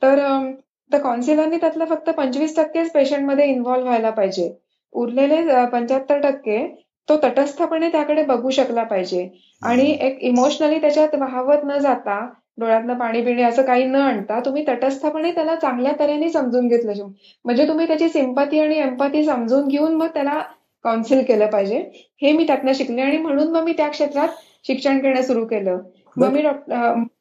तर 0.03 0.99
कौन्सिलरनी 1.03 1.57
त्यातलं 1.57 1.85
फक्त 1.85 2.11
पंचवीस 2.11 2.57
टक्केच 2.57 2.91
पेशंटमध्ये 2.93 3.47
इन्व्हॉल्व्ह 3.47 3.89
व्हायला 3.89 4.11
पाहिजे. 4.11 4.49
उरलेले 4.93 5.65
पंच्याहत्तर 5.67 6.21
टक्के 6.21 6.67
तो 7.09 7.17
तटस्थपणे 7.23 7.89
त्याकडे 7.89 8.23
बघू 8.25 8.51
शकला 8.51 8.83
पाहिजे. 8.85 9.29
आणि 9.63 9.91
एक 10.01 10.19
इमोशनली 10.23 10.81
त्याच्यात 10.81 11.15
वाहवत 11.15 11.65
न 11.65 11.79
जाता 11.79 12.19
डोळ्यातनं 12.59 12.99
पाणी 12.99 13.23
पिणे 13.25 13.43
असं 13.43 13.63
काही 13.63 13.85
न 13.85 13.95
आणता 13.97 14.39
तुम्ही 14.45 14.65
तटस्थपणे 14.69 15.31
त्याला 15.33 15.55
चांगल्या 15.57 15.93
तऱ्हेने 16.01 16.29
समजून 16.31 16.67
घेतलं 16.69 17.07
म्हणजे 17.45 17.67
तुम्ही 17.69 17.87
त्याची 17.87 18.09
सिंपती 18.09 18.61
आणि 18.61 18.79
एम्पती 18.79 19.25
समजून 19.25 19.69
घेऊन 19.69 19.95
मग 19.95 20.09
त्याला 20.15 20.41
काउन्सिल 20.85 21.23
केलं 21.25 21.47
पाहिजे. 21.47 21.79
हे 22.23 22.33
मी 22.33 22.47
त्यातनं 22.47 22.73
शिकले 22.73 23.03
आणि 23.03 23.19
म्हणून 23.19 23.49
मग 23.53 23.65
मी 23.65 23.73
त्या 23.73 23.89
क्षेत्रात 23.89 24.29
शिक्षण 24.67 24.99
घेणं 25.01 25.23
सुरू 25.23 25.45
केलं. 25.47 25.79
मग 26.17 26.33
मी 26.33 26.43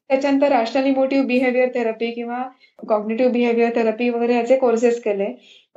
त्याच्यानंतर 0.10 0.52
रॅशनल 0.52 0.86
इमोटिव्ह 0.88 1.26
बिहेवियर 1.28 1.69
थेरपी 1.74 2.12
किंवा 2.12 2.41
कॉग्नेटिव्ह 2.88 3.32
बिहेवियर 3.32 3.76
थेरपी 3.76 4.10
वगैरे 4.10 4.36
याचे 4.36 4.56
कोर्सेस 4.58 5.02
केले. 5.04 5.28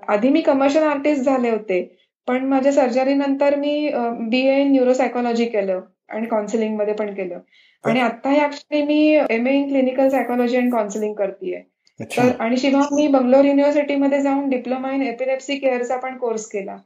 आधी 0.08 0.28
मी 0.28 0.40
कमर्शियल 0.40 0.84
आर्टिस्ट 0.84 1.24
झाले 1.24 1.50
होते 1.50 1.82
पण 2.28 2.44
माझ्या 2.48 2.72
सर्जरी 2.72 3.14
नंतर 3.14 3.54
मी 3.56 3.90
बी 4.30 4.40
ए 4.48 4.62
न्यूरो 4.64 4.92
सायकोलॉजी 4.94 5.44
केलं 5.46 5.80
आणि 6.10 6.26
काउन्सिलिंगमध्ये 6.26 6.94
पण 6.94 7.12
केलं. 7.14 7.38
आणि 7.84 8.00
आता 8.00 8.34
या 8.34 8.46
क्षणी 8.48 8.82
मी 8.82 9.16
M 9.30 9.46
A 9.46 9.52
in 9.52 9.68
clinical 9.68 10.08
psychology 10.08 10.56
and 10.56 10.72
counselling 10.72 11.14
करतेय. 11.14 11.60
तर 12.00 12.30
आणि 12.40 12.56
शिवा 12.56 12.80
मी 12.92 13.06
बंगलोर 13.08 13.44
युनिव्हर्सिटीमध्ये 13.44 14.20
जाऊन 14.22 14.48
डिप्लोमा 14.48 14.92
इन 14.92 15.02
एपिलेप्सी 15.02 15.56
केअरचा 15.56 15.96
पण 15.96 16.16
कोर्स 16.18 16.46
केला. 16.46 16.76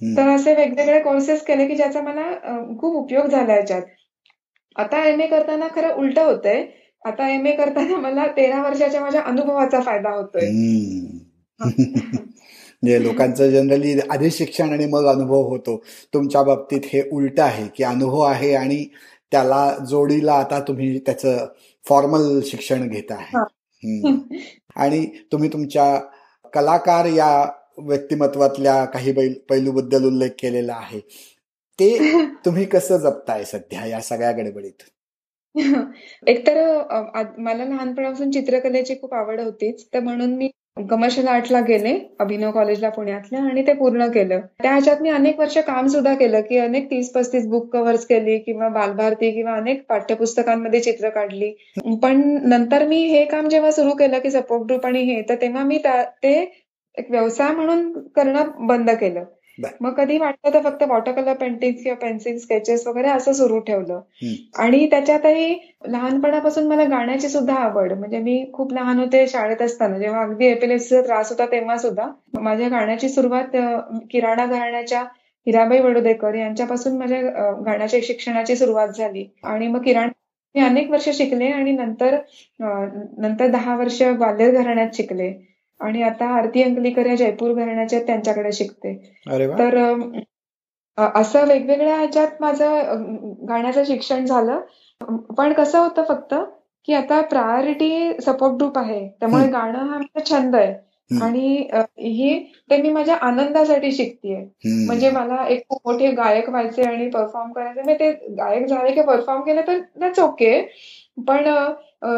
तर 0.00 0.28
असे 0.28 0.54
वेगवेगळे 0.54 1.00
कोर्सेस 1.00 1.42
केले 1.44 1.66
की 1.66 1.74
ज्याचा 1.74 2.00
मला 2.02 2.30
खूप 2.80 2.96
उपयोग 2.96 3.26
झाला 3.26 3.54
याच्यात. 3.54 3.82
आता 4.76 5.04
एम 5.08 5.20
ए 5.20 5.26
करताना 5.26 5.68
खरं 5.74 5.94
उलट 5.94 6.18
होतंय 6.18 6.64
आता 7.06 7.28
एम 7.28 7.46
ए 7.46 7.52
करताना 7.52 7.96
मला 7.96 8.26
तेरा 8.26 8.62
वर्षाच्या 8.62 9.00
माझ्या 9.00 9.22
अनुभवाचा 9.22 9.80
फायदा 9.80 10.10
होतोय. 10.10 10.50
म्हणजे 11.60 13.02
लोकांचं 13.02 13.50
जनरली 13.50 14.00
आधी 14.10 14.30
शिक्षण 14.30 14.72
आणि 14.72 14.86
मग 14.86 15.06
अनुभव 15.06 15.42
होतो. 15.42 15.84
तुमच्या 16.14 16.42
बाबतीत 16.42 16.80
हे 16.84 17.02
उलट 17.12 17.40
आहे 17.40 17.68
की 17.76 17.84
अनुभव 17.84 18.20
आहे 18.20 18.54
आणि 18.54 18.84
त्याला 19.32 19.76
जोडीला 19.90 20.32
आता 20.32 20.60
तुम्ही 20.60 20.98
त्याचं 20.98 21.46
फॉर्मल 21.88 22.40
शिक्षण 22.46 22.88
घेत 22.88 23.12
आहे. 23.12 23.38
आणि 24.76 25.06
तुम्ही 25.32 25.52
तुमच्या 25.52 26.00
कलाकार 26.54 27.06
या 27.06 27.50
व्यक्तिमत्वातल्या 27.78 28.84
काही 28.84 29.34
पैलूबद्दल 29.34 30.04
उल्लेख 30.04 30.30
केलेला 30.38 30.74
आहे. 30.74 31.00
ते 31.78 31.98
तुम्ही 32.44 32.64
कसं 32.64 32.96
जपताय 32.96 33.44
सध्या 33.44 33.86
या 33.86 34.00
सगळ्या 34.00 34.32
गडबडीत? 34.32 34.82
एकतर 36.26 36.56
मला 37.38 37.64
लहानपणापासून 37.64 38.30
चित्रकलेची 38.30 38.94
खूप 39.00 39.14
आवड 39.14 39.40
होतीच 39.40 39.86
तर 39.94 40.00
म्हणून 40.00 40.34
मी 40.36 40.48
कमर्शियल 40.90 41.28
आर्टला 41.28 41.60
गेले 41.60 41.92
अभिनव 42.20 42.50
कॉलेजला 42.52 42.88
पुण्यातल्या 42.88 43.40
आणि 43.42 43.62
ते 43.66 43.72
पूर्ण 43.72 44.06
केलं. 44.10 44.40
त्या 44.62 44.70
ह्याच्यात 44.72 45.02
मी 45.02 45.10
अनेक 45.10 45.38
वर्ष 45.38 45.56
काम 45.58 45.86
सुद्धा 45.86 46.14
केलं 46.14 46.40
की 46.40 46.58
अनेक 46.58 46.90
तीस 46.90 47.12
पस्तीस 47.12 47.46
बुक 47.48 47.72
कव्हर्स 47.72 48.04
केली 48.06 48.38
किंवा 48.38 48.68
बालभारती 48.68 49.30
किंवा 49.30 49.54
अनेक 49.56 49.84
पाठ्यपुस्तकांमध्ये 49.88 50.80
चित्र 50.80 51.08
काढली. 51.08 51.50
पण 52.02 52.20
नंतर 52.48 52.86
मी 52.86 53.02
हे 53.06 53.24
काम 53.24 53.48
जेव्हा 53.48 53.70
सुरू 53.70 53.94
केलं 53.94 54.18
की 54.18 54.30
सपोर्ट 54.30 54.62
ग्रुप 54.62 54.86
आणि 54.86 55.02
हे 55.04 55.20
तर 55.28 55.34
तेव्हा 55.40 55.64
मी 55.64 55.78
ते 56.22 56.34
एक 56.96 57.10
व्यवसाय 57.10 57.52
म्हणून 57.52 57.92
करणं 58.16 58.66
बंद 58.66 58.90
केलं. 58.90 59.24
मग 59.80 59.92
कधी 59.96 60.18
वाटतं 60.18 60.52
तर 60.54 60.60
फक्त 60.62 60.82
वॉटर 60.88 61.12
कलर 61.12 61.34
पेंटिंग 61.34 61.72
किंवा 61.74 61.94
पेन्सिल 61.98 62.38
स्केचेस 62.38 62.86
वगैरे 62.86 63.08
असं 63.08 63.32
सुरू 63.32 63.58
ठेवलं. 63.60 64.00
आणि 64.58 64.86
त्याच्यातही 64.90 65.54
लहानपणापासून 65.88 66.66
मला 66.68 66.84
गाण्याची 66.84 67.28
सुद्धा 67.28 67.54
आवड. 67.54 67.92
म्हणजे 67.92 68.18
मी 68.18 68.44
खूप 68.54 68.72
लहान 68.72 68.98
होते 68.98 69.26
शाळेत 69.28 69.62
असताना 69.62 69.98
जेव्हा 69.98 70.22
अगदी 70.22 70.46
एपिलेप्सीचा 70.46 71.02
त्रास 71.02 71.30
होता 71.30 71.46
तेव्हा 71.52 71.76
सुद्धा 71.78 72.06
माझ्या 72.40 72.68
गाण्याची 72.68 73.08
सुरुवात 73.08 73.56
किराणा 74.10 74.46
घराण्याच्या 74.46 75.02
हिराबाई 75.46 75.80
वडोदेकर 75.80 76.34
यांच्यापासून 76.34 76.96
माझ्या 76.98 77.20
गाण्याच्या 77.66 78.00
शिक्षणाची 78.02 78.56
सुरुवात 78.56 78.88
झाली. 78.88 79.26
आणि 79.44 79.66
मग 79.68 79.82
किराणा 79.84 80.10
मी 80.54 80.60
अनेक 80.62 80.90
वर्ष 80.90 81.08
शिकले 81.16 81.46
आणि 81.46 81.72
नंतर 81.72 82.16
नंतर 82.60 83.46
दहा 83.46 83.76
वर्ष 83.76 84.02
ग्वाल्हेर 84.02 84.54
घराण्यात 84.62 84.94
शिकले. 84.94 85.32
आणि 85.80 86.02
आता 86.02 86.26
आरती 86.36 86.62
अंकलीकर 86.62 87.06
या 87.06 87.14
जयपूर 87.16 87.52
घराण्याच्या 87.54 88.00
त्यांच्याकडे 88.00 88.52
शिकते. 88.52 88.94
तर 89.58 89.76
असं 90.98 91.46
वेगवेगळ्या 91.46 91.96
ह्याच्यात 91.96 92.40
माझं 92.40 93.02
गाण्याचं 93.48 93.84
शिक्षण 93.84 94.24
झालं. 94.24 94.60
पण 95.38 95.52
कसं 95.52 95.78
होतं 95.78 96.04
फक्त 96.08 96.34
की 96.88 96.94
आता 96.94 97.20
प्रायोरिटी 97.20 98.20
सपोर्ट 98.22 98.54
ग्रुप 98.54 98.78
आहे. 98.78 99.06
त्यामुळे 99.20 99.46
गाणं 99.46 99.78
हा 99.78 99.98
माझा 99.98 100.24
छंद 100.30 100.56
आहे. 100.56 100.74
आणि 101.22 101.68
ही 101.98 102.38
ते 102.70 102.76
मी 102.82 102.90
माझ्या 102.90 103.16
आनंदासाठी 103.16 103.90
शिकतेय. 103.92 104.36
म्हणजे 104.86 105.10
मला 105.10 105.44
एक 105.48 105.62
खूप 105.68 105.80
मोठे 105.86 106.10
गायक 106.12 106.48
व्हायचे 106.48 106.82
आणि 106.82 107.08
परफॉर्म 107.10 107.52
करायचे. 107.52 107.82
म्हणजे 107.82 107.98
ते 108.00 108.34
गायक 108.34 108.66
झाले 108.66 108.94
की 108.94 109.02
परफॉर्म 109.02 109.42
केले 109.42 109.62
तर 109.66 109.78
दॅट्स 110.00 110.20
ओके 110.20 110.60
पण 111.18 111.44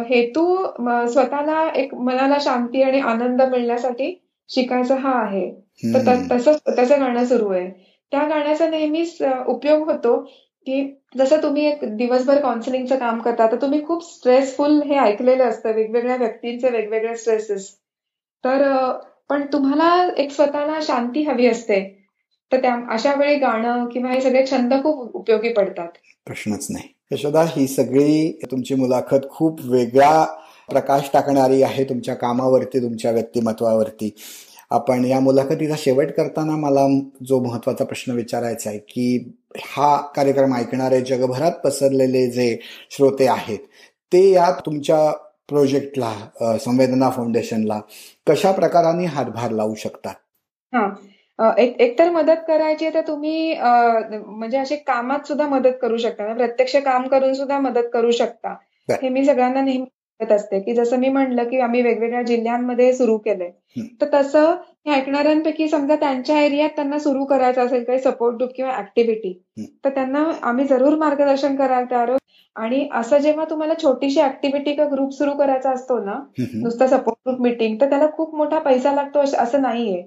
हेतू 0.08 0.66
स्वतःला 1.08 1.70
एक 1.76 1.94
मनाला 1.94 2.36
शांती 2.40 2.82
आणि 2.82 3.00
आनंद 3.00 3.42
मिळण्यासाठी 3.42 4.22
शिकायचा 4.48 4.96
हा 4.96 5.12
आहे. 5.22 5.50
तर 5.94 6.14
तसं 6.30 6.52
तसं 6.68 7.00
गाणं 7.00 7.24
सुरू 7.24 7.52
आहे. 7.52 7.70
त्या 8.10 8.28
गाण्याचा 8.28 8.68
नेहमीच 8.68 9.18
उपयोग 9.46 9.90
होतो 9.90 10.16
की 10.66 11.00
जसं 11.18 11.42
तुम्ही 11.42 11.66
एक 11.66 11.78
दिवसभर 11.96 12.40
काउन्सिलिंगचं 12.40 12.98
काम 12.98 13.18
करता 13.18 13.46
तर 13.46 13.56
तुम्ही 13.56 13.84
खूप 13.86 14.02
स्ट्रेसफुल 14.02 14.82
हे 14.82 14.98
ऐकलेलं 14.98 15.44
असतं 15.44 15.72
वेगवेगळ्या 15.72 16.16
व्यक्तींचे 16.16 16.68
वेगवेगळे 16.68 17.16
स्ट्रेसेस 17.16 17.74
तर 18.44 18.92
पण 19.28 19.42
तुम्हाला 19.52 20.08
एक 20.16 20.30
स्वतःला 20.30 20.78
शांती 20.82 21.22
हवी 21.22 21.46
असते. 21.46 22.06
तर 22.52 22.62
त्या 22.62 22.80
अशा 22.90 23.14
वेळी 23.14 23.36
गाणं 23.36 23.86
किंवा 23.86 24.10
हे 24.10 24.20
सगळे 24.20 24.46
छंद 24.46 24.74
खूप 24.74 25.16
उपयोगी 25.16 25.52
पडतात. 25.52 25.88
प्रश्नच 26.26 26.66
नाही. 26.70 26.88
यशोदा 27.10 27.42
ही 27.48 27.66
सगळी 27.66 28.32
तुमची 28.50 28.74
मुलाखत 28.74 29.28
खूप 29.30 29.60
वेगळा 29.64 30.24
प्रकाश 30.68 31.08
टाकणारी 31.12 31.62
आहे 31.62 31.84
तुमच्या 31.84 32.14
कामावरती 32.14 32.80
तुमच्या 32.82 33.10
व्यक्तिमत्वावरती. 33.10 34.10
आपण 34.70 35.04
या 35.04 35.20
मुलाखतीचा 35.20 35.74
शेवट 35.78 36.10
करताना 36.12 36.56
मला 36.56 36.86
जो 37.28 37.38
महत्त्वाचा 37.42 37.84
प्रश्न 37.84 38.12
विचारायचा 38.12 38.70
आहे 38.70 38.78
की 38.78 39.32
हा 39.66 39.96
कार्यक्रम 40.16 40.54
ऐकणारे 40.54 41.00
जगभरात 41.00 41.52
पसरलेले 41.64 42.26
जे 42.30 42.56
श्रोते 42.90 43.26
आहेत 43.28 43.58
ते 44.12 44.28
या 44.30 44.50
तुमच्या 44.66 45.10
प्रोजेक्टला 45.48 46.56
संवेदना 46.64 47.10
फाउंडेशनला 47.10 47.80
कशा 48.26 48.52
प्रकाराने 48.52 49.04
हातभार 49.06 49.50
लावू 49.50 49.74
शकतात? 49.74 50.14
एक 51.38 51.80
एकतर 51.80 52.10
मदत 52.10 52.44
करायची 52.48 52.88
तर 52.94 53.00
तुम्ही 53.00 53.54
म्हणजे 53.60 54.58
असे 54.58 54.76
कामात 54.76 55.26
सुद्धा 55.26 55.46
मदत 55.48 55.78
करू 55.82 55.96
शकता. 55.96 56.24
म्हणजे 56.24 56.44
प्रत्यक्ष 56.46 56.76
काम 56.76 57.06
करून 57.08 57.32
सुद्धा 57.34 57.58
मदत 57.58 57.88
करू 57.92 58.10
शकता. 58.10 58.54
हे 59.02 59.08
मी 59.08 59.24
सगळ्यांना 59.24 59.60
नेहमी 59.60 60.34
असते 60.34 60.60
की 60.60 60.74
जसं 60.74 60.98
मी 60.98 61.08
म्हणलं 61.08 61.44
की 61.44 61.60
आम्ही 61.60 61.82
वेगवेगळ्या 61.82 62.22
जिल्ह्यांमध्ये 62.22 62.92
सुरू 62.92 63.16
केलंय. 63.18 63.50
तर 64.00 64.06
तसं 64.14 64.54
हे 64.86 64.92
ऐकणाऱ्यांपैकी 64.92 65.68
समजा 65.68 65.96
त्यांच्या 65.96 66.40
एरियात 66.40 66.70
त्यांना 66.70 66.98
सुरू 66.98 67.24
करायचं 67.24 67.66
असेल 67.66 67.84
काही 67.84 67.98
सपोर्ट 67.98 68.36
ग्रुप 68.36 68.50
किंवा 68.56 68.76
ऍक्टिव्हिटी 68.78 69.32
तर 69.84 69.90
त्यांना 69.90 70.24
आम्ही 70.42 70.64
जरूर 70.64 70.96
मार्गदर्शन 70.96 71.56
करायला 71.56 71.90
तयार 71.90 72.16
आणि 72.58 72.86
असं 72.94 73.18
जेव्हा 73.18 73.44
तुम्हाला 73.50 73.74
छोटीशी 73.82 74.20
ऍक्टिव्हिटी 74.20 74.72
किंवा 74.72 74.90
ग्रुप 74.90 75.12
सुरू 75.12 75.32
करायचा 75.38 75.70
असतो 75.70 75.98
ना 76.04 76.14
नुसतं 76.38 76.86
सपोर्ट 76.86 77.18
ग्रुप 77.26 77.40
मिटिंग 77.42 77.76
तर 77.80 77.88
त्याला 77.90 78.06
खूप 78.12 78.34
मोठा 78.34 78.58
पैसा 78.60 78.92
लागतो 78.92 79.20
असं 79.38 79.62
नाहीये. 79.62 80.02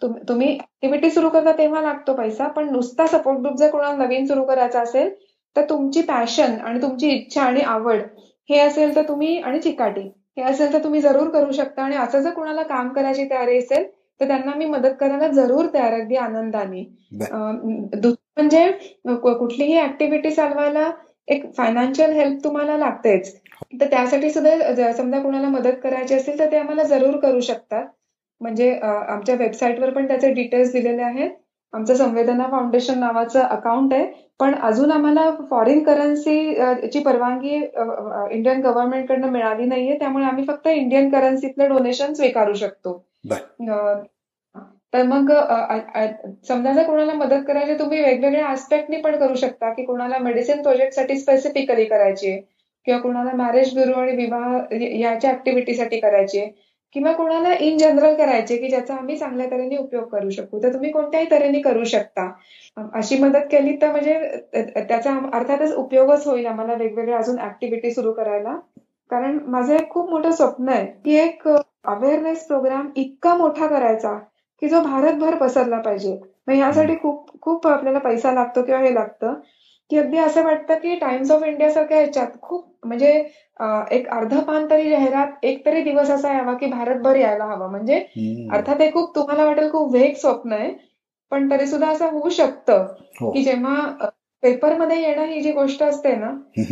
तुम्ही 0.00 0.48
ऍक्टिव्हिटी 0.50 1.10
सुरू 1.10 1.28
करता 1.28 1.52
तेव्हा 1.58 1.80
लागतो 1.82 2.14
पैसा 2.16 2.46
पण 2.48 2.70
नुसता 2.72 3.06
सपोर्ट 3.06 3.38
ग्रुप 3.40 3.56
जर 3.58 3.70
कोणाला 3.70 3.96
नवीन 3.96 4.26
सुरू 4.26 4.44
करायचा 4.44 4.80
असेल 4.80 5.10
तर 5.56 5.64
तुमची 5.70 6.02
पॅशन 6.02 6.54
आणि 6.60 6.82
तुमची 6.82 7.10
इच्छा 7.10 7.42
आणि 7.42 7.60
आवड 7.62 8.00
हे 8.48 8.58
असेल 8.60 8.94
तर 8.96 9.02
तुम्ही 9.08 9.36
आणि 9.38 9.60
चिकाटी 9.60 10.00
हे 10.36 10.42
असेल 10.42 10.72
तर 10.72 10.82
तुम्ही 10.84 11.00
जरूर 11.00 11.28
करू 11.30 11.52
शकता. 11.52 11.82
आणि 11.82 11.96
असं 11.96 12.20
जर 12.20 12.30
कोणाला 12.30 12.62
काम 12.64 12.88
करायची 12.88 13.24
तयारी 13.30 13.58
असेल 13.58 13.84
तर 14.20 14.26
त्यांना 14.26 14.54
मी 14.56 14.64
मदत 14.64 14.94
करायला 15.00 15.28
जरूर 15.28 15.66
तयार 15.74 15.92
अगदी 15.92 16.16
आनंदाने. 16.16 16.82
म्हणजे 18.36 18.66
कुठलीही 19.06 19.78
ऍक्टिव्हिटी 19.80 20.30
चालवायला 20.30 20.90
एक 21.28 21.44
फायनान्शियल 21.56 22.12
हेल्प 22.12 22.42
तुम्हाला 22.44 22.76
लागतेच. 22.78 23.34
तर 23.80 23.86
त्यासाठी 23.90 24.30
सुद्धा 24.30 24.92
समजा 24.92 25.18
कोणाला 25.22 25.48
मदत 25.48 25.78
करायची 25.82 26.14
असेल 26.14 26.38
तर 26.38 26.50
ते 26.52 26.56
आम्हाला 26.58 26.82
जरूर 26.84 27.16
करू 27.20 27.40
शकतात. 27.40 27.84
म्हणजे 28.40 28.70
आमच्या 28.82 29.34
वेबसाईटवर 29.34 29.90
पण 29.90 30.06
त्याचे 30.08 30.32
डिटेल्स 30.34 30.72
दिलेले 30.72 31.02
आहेत. 31.02 31.30
आमचं 31.72 31.94
संवेदना 31.94 32.46
फाउंडेशन 32.50 32.98
नावाचं 32.98 33.40
अकाउंट 33.40 33.94
आहे. 33.94 34.06
पण 34.40 34.54
अजून 34.54 34.90
आम्हाला 34.92 35.30
फॉरेन 35.50 35.82
करन्सी 35.84 36.54
ची 36.92 37.00
परवानगी 37.04 37.54
इंडियन 37.54 38.60
गव्हर्नमेंटकडनं 38.62 39.30
मिळाली 39.30 39.66
नाहीये. 39.66 39.98
त्यामुळे 39.98 40.24
आम्ही 40.24 40.44
फक्त 40.48 40.66
इंडियन 40.68 41.08
करन्सीतले 41.10 41.68
डोनेशन 41.68 42.12
स्वीकारू 42.12 42.54
शकतो. 42.54 43.02
तर 44.96 45.02
मग 45.02 45.30
समजा 46.48 46.72
जर 46.72 46.82
कोणाला 46.82 47.12
मदत 47.12 47.42
करायची 47.46 47.78
तुम्ही 47.78 48.00
वेगवेगळ्या 48.02 48.46
आस्पेक्टनी 48.46 48.96
पण 48.96 49.16
करू 49.18 49.34
शकता 49.34 49.72
की 49.72 49.84
कोणाला 49.84 50.18
मेडिसिन 50.18 50.62
प्रोजेक्टसाठी 50.62 51.18
स्पेसिफिकली 51.18 51.84
करायची 51.84 52.36
किंवा 52.86 53.00
कोणाला 53.00 53.32
मॅरेज 53.32 53.74
ब्युरो 53.74 54.00
आणि 54.00 54.16
विवाह 54.16 54.74
याच्या 55.00 55.30
ऍक्टिव्हिटीसाठी 55.30 56.00
करायची 56.00 56.44
किंवा 56.94 57.12
कोणाला 57.12 57.52
इन 57.60 57.78
जनरल 57.78 58.14
करायचे 58.14 58.56
की 58.56 58.68
ज्याचा 58.68 58.94
आम्ही 58.94 59.16
चांगल्या 59.16 59.46
तऱ्हेने 59.50 59.76
उपयोग 59.76 60.04
करू 60.08 60.30
शकू. 60.30 60.62
तर 60.62 60.72
तुम्ही 60.74 60.90
कोणत्याही 60.90 61.26
तऱ्हेने 61.30 61.60
करू 61.60 61.84
शकता. 61.84 62.30
अशी 62.94 63.18
मदत 63.18 63.46
केली 63.50 63.76
तर 63.82 63.90
म्हणजे 63.90 64.14
त्याचा 64.54 65.12
अर्थातच 65.32 65.74
उपयोगच 65.74 66.26
होईल 66.26 66.46
आम्हाला 66.46 66.74
वेगवेगळ्या 66.74 67.18
अजून 67.18 67.38
ऍक्टिव्हिटी 67.40 67.90
सुरू 67.90 68.12
करायला. 68.12 68.56
कारण 69.10 69.38
माझं 69.46 69.74
एक 69.74 69.88
खूप 69.90 70.10
मोठं 70.10 70.30
स्वप्न 70.30 70.68
आहे 70.68 70.86
की 71.04 71.16
एक 71.16 71.48
अवेअरनेस 71.48 72.46
प्रोग्राम 72.46 72.90
इतका 72.96 73.34
मोठा 73.36 73.66
करायचा 73.66 74.18
की 74.62 74.68
जो 74.68 74.80
भारतभर 74.80 75.34
पसरला 75.36 75.78
पाहिजे. 75.80 76.18
मग 76.48 76.54
यासाठी 76.54 76.94
खूप 76.96 77.40
खूप 77.42 77.66
आपल्याला 77.66 77.98
पैसा 77.98 78.32
लागतो 78.32 78.62
किंवा 78.62 78.80
हे 78.80 78.94
लागतं. 78.94 79.34
की 79.90 79.98
अगदी 79.98 80.18
असं 80.18 80.44
वाटतं 80.44 80.74
की 80.74 80.94
टाइम्स 80.96 81.30
ऑफ 81.30 81.42
इंडिया 81.42 81.70
सारख्या 81.70 81.98
ह्याच्यात 81.98 82.40
खूप 82.42 82.64
म्हणजे 82.84 83.10
एक 83.92 84.08
अर्ध 84.08 84.34
पान 84.40 84.66
तरी 84.70 84.88
जाहिरात 84.90 85.44
एक 85.44 85.64
तरी 85.66 85.82
दिवस 85.82 86.10
असा 86.10 86.32
यावा 86.32 86.54
की 86.54 86.66
भारतभर 86.66 87.16
यायला 87.16 87.44
हवा. 87.44 87.66
म्हणजे 87.66 87.98
अर्थात 88.52 88.80
हे 88.80 88.90
खूप 88.92 89.14
तुम्हाला 89.16 89.44
वाटेल 89.44 89.70
खूप 89.72 89.92
वेग 89.92 90.14
स्वप्न 90.14 90.52
आहे 90.52 90.70
पण 91.32 91.50
तरी 91.50 91.66
सुद्धा 91.66 91.88
असं 91.88 92.10
होऊ 92.10 92.28
शकतं. 92.28 92.86
हो. 93.20 93.30
की 93.30 93.42
जेव्हा 93.42 94.08
पेपरमध्ये 94.42 95.00
येणं 95.02 95.24
ही 95.24 95.40
जी 95.40 95.52
गोष्ट 95.52 95.82
असते 95.82 96.14
ना 96.16 96.30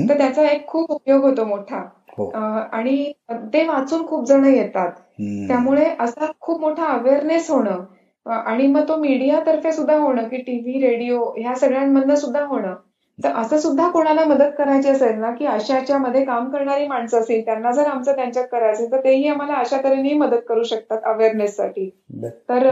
तर 0.09 0.19
त्याचा 0.19 0.49
एक 0.51 0.67
खूप 0.67 0.91
उपयोग 0.93 1.25
होतो 1.25 1.45
मोठा. 1.45 1.85
आणि 2.73 3.13
ते 3.31 3.67
वाचून 3.67 4.07
खूप 4.07 4.25
जण 4.27 4.45
येतात. 4.45 4.91
त्यामुळे 5.49 5.85
असा 6.01 6.31
खूप 6.41 6.61
मोठा 6.61 6.85
अवेअरनेस 6.85 7.51
होणं 7.51 7.85
आणि 8.27 8.67
मग 8.67 8.89
तो 8.89 8.97
मीडियातर्फे 8.97 9.73
सुद्धा 9.73 9.97
होणं 9.97 10.29
की 10.29 10.37
टीव्ही 10.37 10.81
रेडिओ 10.81 11.25
ह्या 11.39 11.55
सगळ्यांमधनं 11.55 12.15
सुद्धा 12.15 12.45
होणं. 12.45 12.75
तर 13.25 13.33
असं 13.33 13.59
सुद्धा 13.59 13.89
कोणाला 13.91 14.25
मदत 14.25 14.51
करायची 14.59 14.89
असेल 14.89 15.19
ना 15.19 15.31
की 15.31 15.47
अशाच्या 15.47 15.99
मध्ये 15.99 16.25
काम 16.25 16.51
करणारी 16.51 16.87
माणसं 16.87 17.21
असेल 17.21 17.45
त्यांना 17.45 17.71
जर 17.73 17.87
आमचं 17.87 18.17
त्यांच्यात 18.17 18.47
करायचं 18.53 18.91
तर 18.93 19.01
तेही 19.05 19.29
आम्हाला 19.29 19.55
अशा 19.55 19.77
तऱ्हेने 19.85 20.13
मदत 20.13 20.41
करू 20.49 20.63
शकतात 20.63 20.99
अवेअरनेससाठी 21.05 21.91
तर 22.49 22.67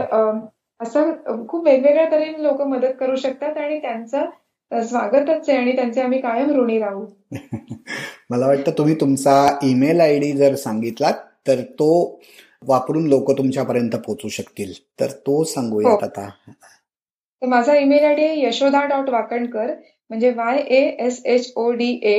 असं 0.79 1.11
खूप 1.47 1.65
वेगवेगळ्या 1.65 2.05
तऱ्हेने 2.11 2.43
लोक 2.43 2.61
मदत 2.61 2.93
करू 2.99 3.15
शकतात 3.15 3.57
आणि 3.57 3.79
त्यांचं 3.79 4.81
स्वागतच 4.83 5.49
आहे 5.49 5.57
आणि 5.57 5.75
त्यांचे 5.75 6.01
आम्ही 6.01 6.19
कायम 6.21 6.51
ऋणी 6.51 6.79
राहू. 6.79 7.05
मला 8.29 8.47
वाटतं 8.47 8.71
तुम्ही 8.77 8.95
तुमचा 9.01 9.35
ईमेल 9.63 10.01
आय 10.01 10.17
डी 10.19 10.31
जर 10.37 10.55
सांगितलात 10.55 11.13
तर 11.47 11.61
तो 11.79 11.89
वापरून 12.67 13.07
लोक 13.07 13.31
तुमच्यापर्यंत 13.37 13.95
पोहोचू 13.95 14.29
शकतील. 14.29 14.73
तर 14.99 15.11
तो 15.27 15.43
सांगूयात 15.43 15.91
हो. 15.93 16.05
आता. 16.05 16.29
माझा 17.41 17.75
ईमेल 17.75 18.03
आय 18.05 18.15
डी 18.15 18.25
आहे 18.25 18.41
यशोदा 18.41 18.83
डॉट 18.85 19.09
वाकणकर 19.09 19.73
म्हणजे 20.09 20.29
Y 20.31 20.57
A 20.57 20.81
S 21.05 21.21
H 21.25 21.51
O 21.55 21.71
D 21.71 21.89
A 22.03 22.17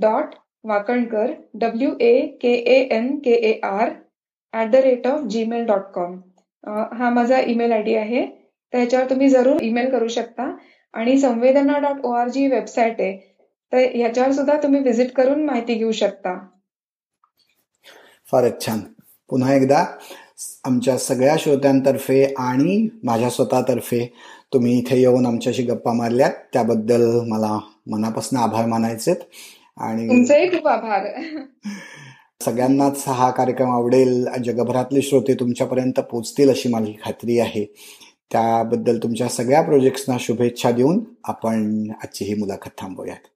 dot 0.00 0.34
Wakankar 0.64 1.32
W 1.54 1.90
A 2.00 2.14
K 2.40 2.52
A 2.52 2.78
N 2.96 3.16
K 3.24 3.32
A 3.50 3.52
R 3.64 3.90
at 4.54 4.70
the 4.70 4.74
rate 4.84 5.06
of 5.06 5.20
Gmail 5.30 5.64
dot 5.66 5.90
com 5.94 6.16
हा 6.98 7.10
माझा 7.10 7.40
ईमेल 7.46 7.72
आय 7.72 7.82
डी 7.82 7.94
आहे. 7.94 8.24
तर 8.72 8.78
ह्याच्यावर 8.78 9.10
तुम्ही 9.10 9.28
जरूर 9.28 9.62
email 9.62 9.90
करू 9.90 10.08
शकता. 10.08 10.50
आणि 10.94 11.16
Samvedana 11.18 11.78
dot 11.78 12.04
O 12.04 12.10
R 12.12 12.28
G 12.28 12.46
website 12.48 13.00
आहे. 13.00 13.12
तर 13.72 13.78
ह्याच्यावर 13.94 14.32
सुद्धा 14.32 14.62
तुम्ही 14.62 14.80
व्हिजिट 14.80 15.12
करून 15.12 15.44
माहिती 15.44 15.74
घेऊ 15.74 15.92
शकता. 15.92 16.46
फारच 18.32 18.66
छान. 18.66 18.80
पुन्हा 19.30 19.54
एकदा 19.54 19.84
आमच्या 20.64 20.98
सगळ्या 20.98 21.36
श्रोत्यांतर्फे 21.38 22.24
आणि 22.38 22.88
माझ्या 23.04 23.30
स्वतःतर्फे 23.30 24.12
तुम्ही 24.52 24.78
इथे 24.78 25.00
येऊन 25.00 25.26
आमच्याशी 25.26 25.62
गप्पा 25.62 25.92
मारल्यात. 25.92 26.32
त्याबद्दल 26.52 27.20
मला 27.28 27.58
मनापासून 27.90 28.38
आभार 28.38 28.66
मानायचे 28.66 29.12
आणि 29.76 30.24
खूप 30.48 30.68
आभार. 30.68 31.06
सगळ्यांनाच 32.40 33.04
हा 33.06 33.30
कार्यक्रम 33.30 33.70
आवडेल. 33.70 34.26
जगभरातले 34.44 35.02
श्रोते 35.02 35.34
तुमच्यापर्यंत 35.34 36.00
पोचतील 36.00 36.50
अशी 36.50 36.68
माझी 36.68 36.92
खात्री 37.04 37.38
आहे. 37.38 37.64
त्याबद्दल 38.32 38.98
तुमच्या 38.98 39.28
सगळ्या 39.28 39.62
प्रोजेक्ट्सना 39.62 40.16
शुभेच्छा 40.20 40.70
देऊन 40.70 41.04
आपण 41.24 41.90
आजची 42.02 42.24
ही 42.24 42.34
मुलाखत 42.34 42.70
थांबवूयात. 42.78 43.35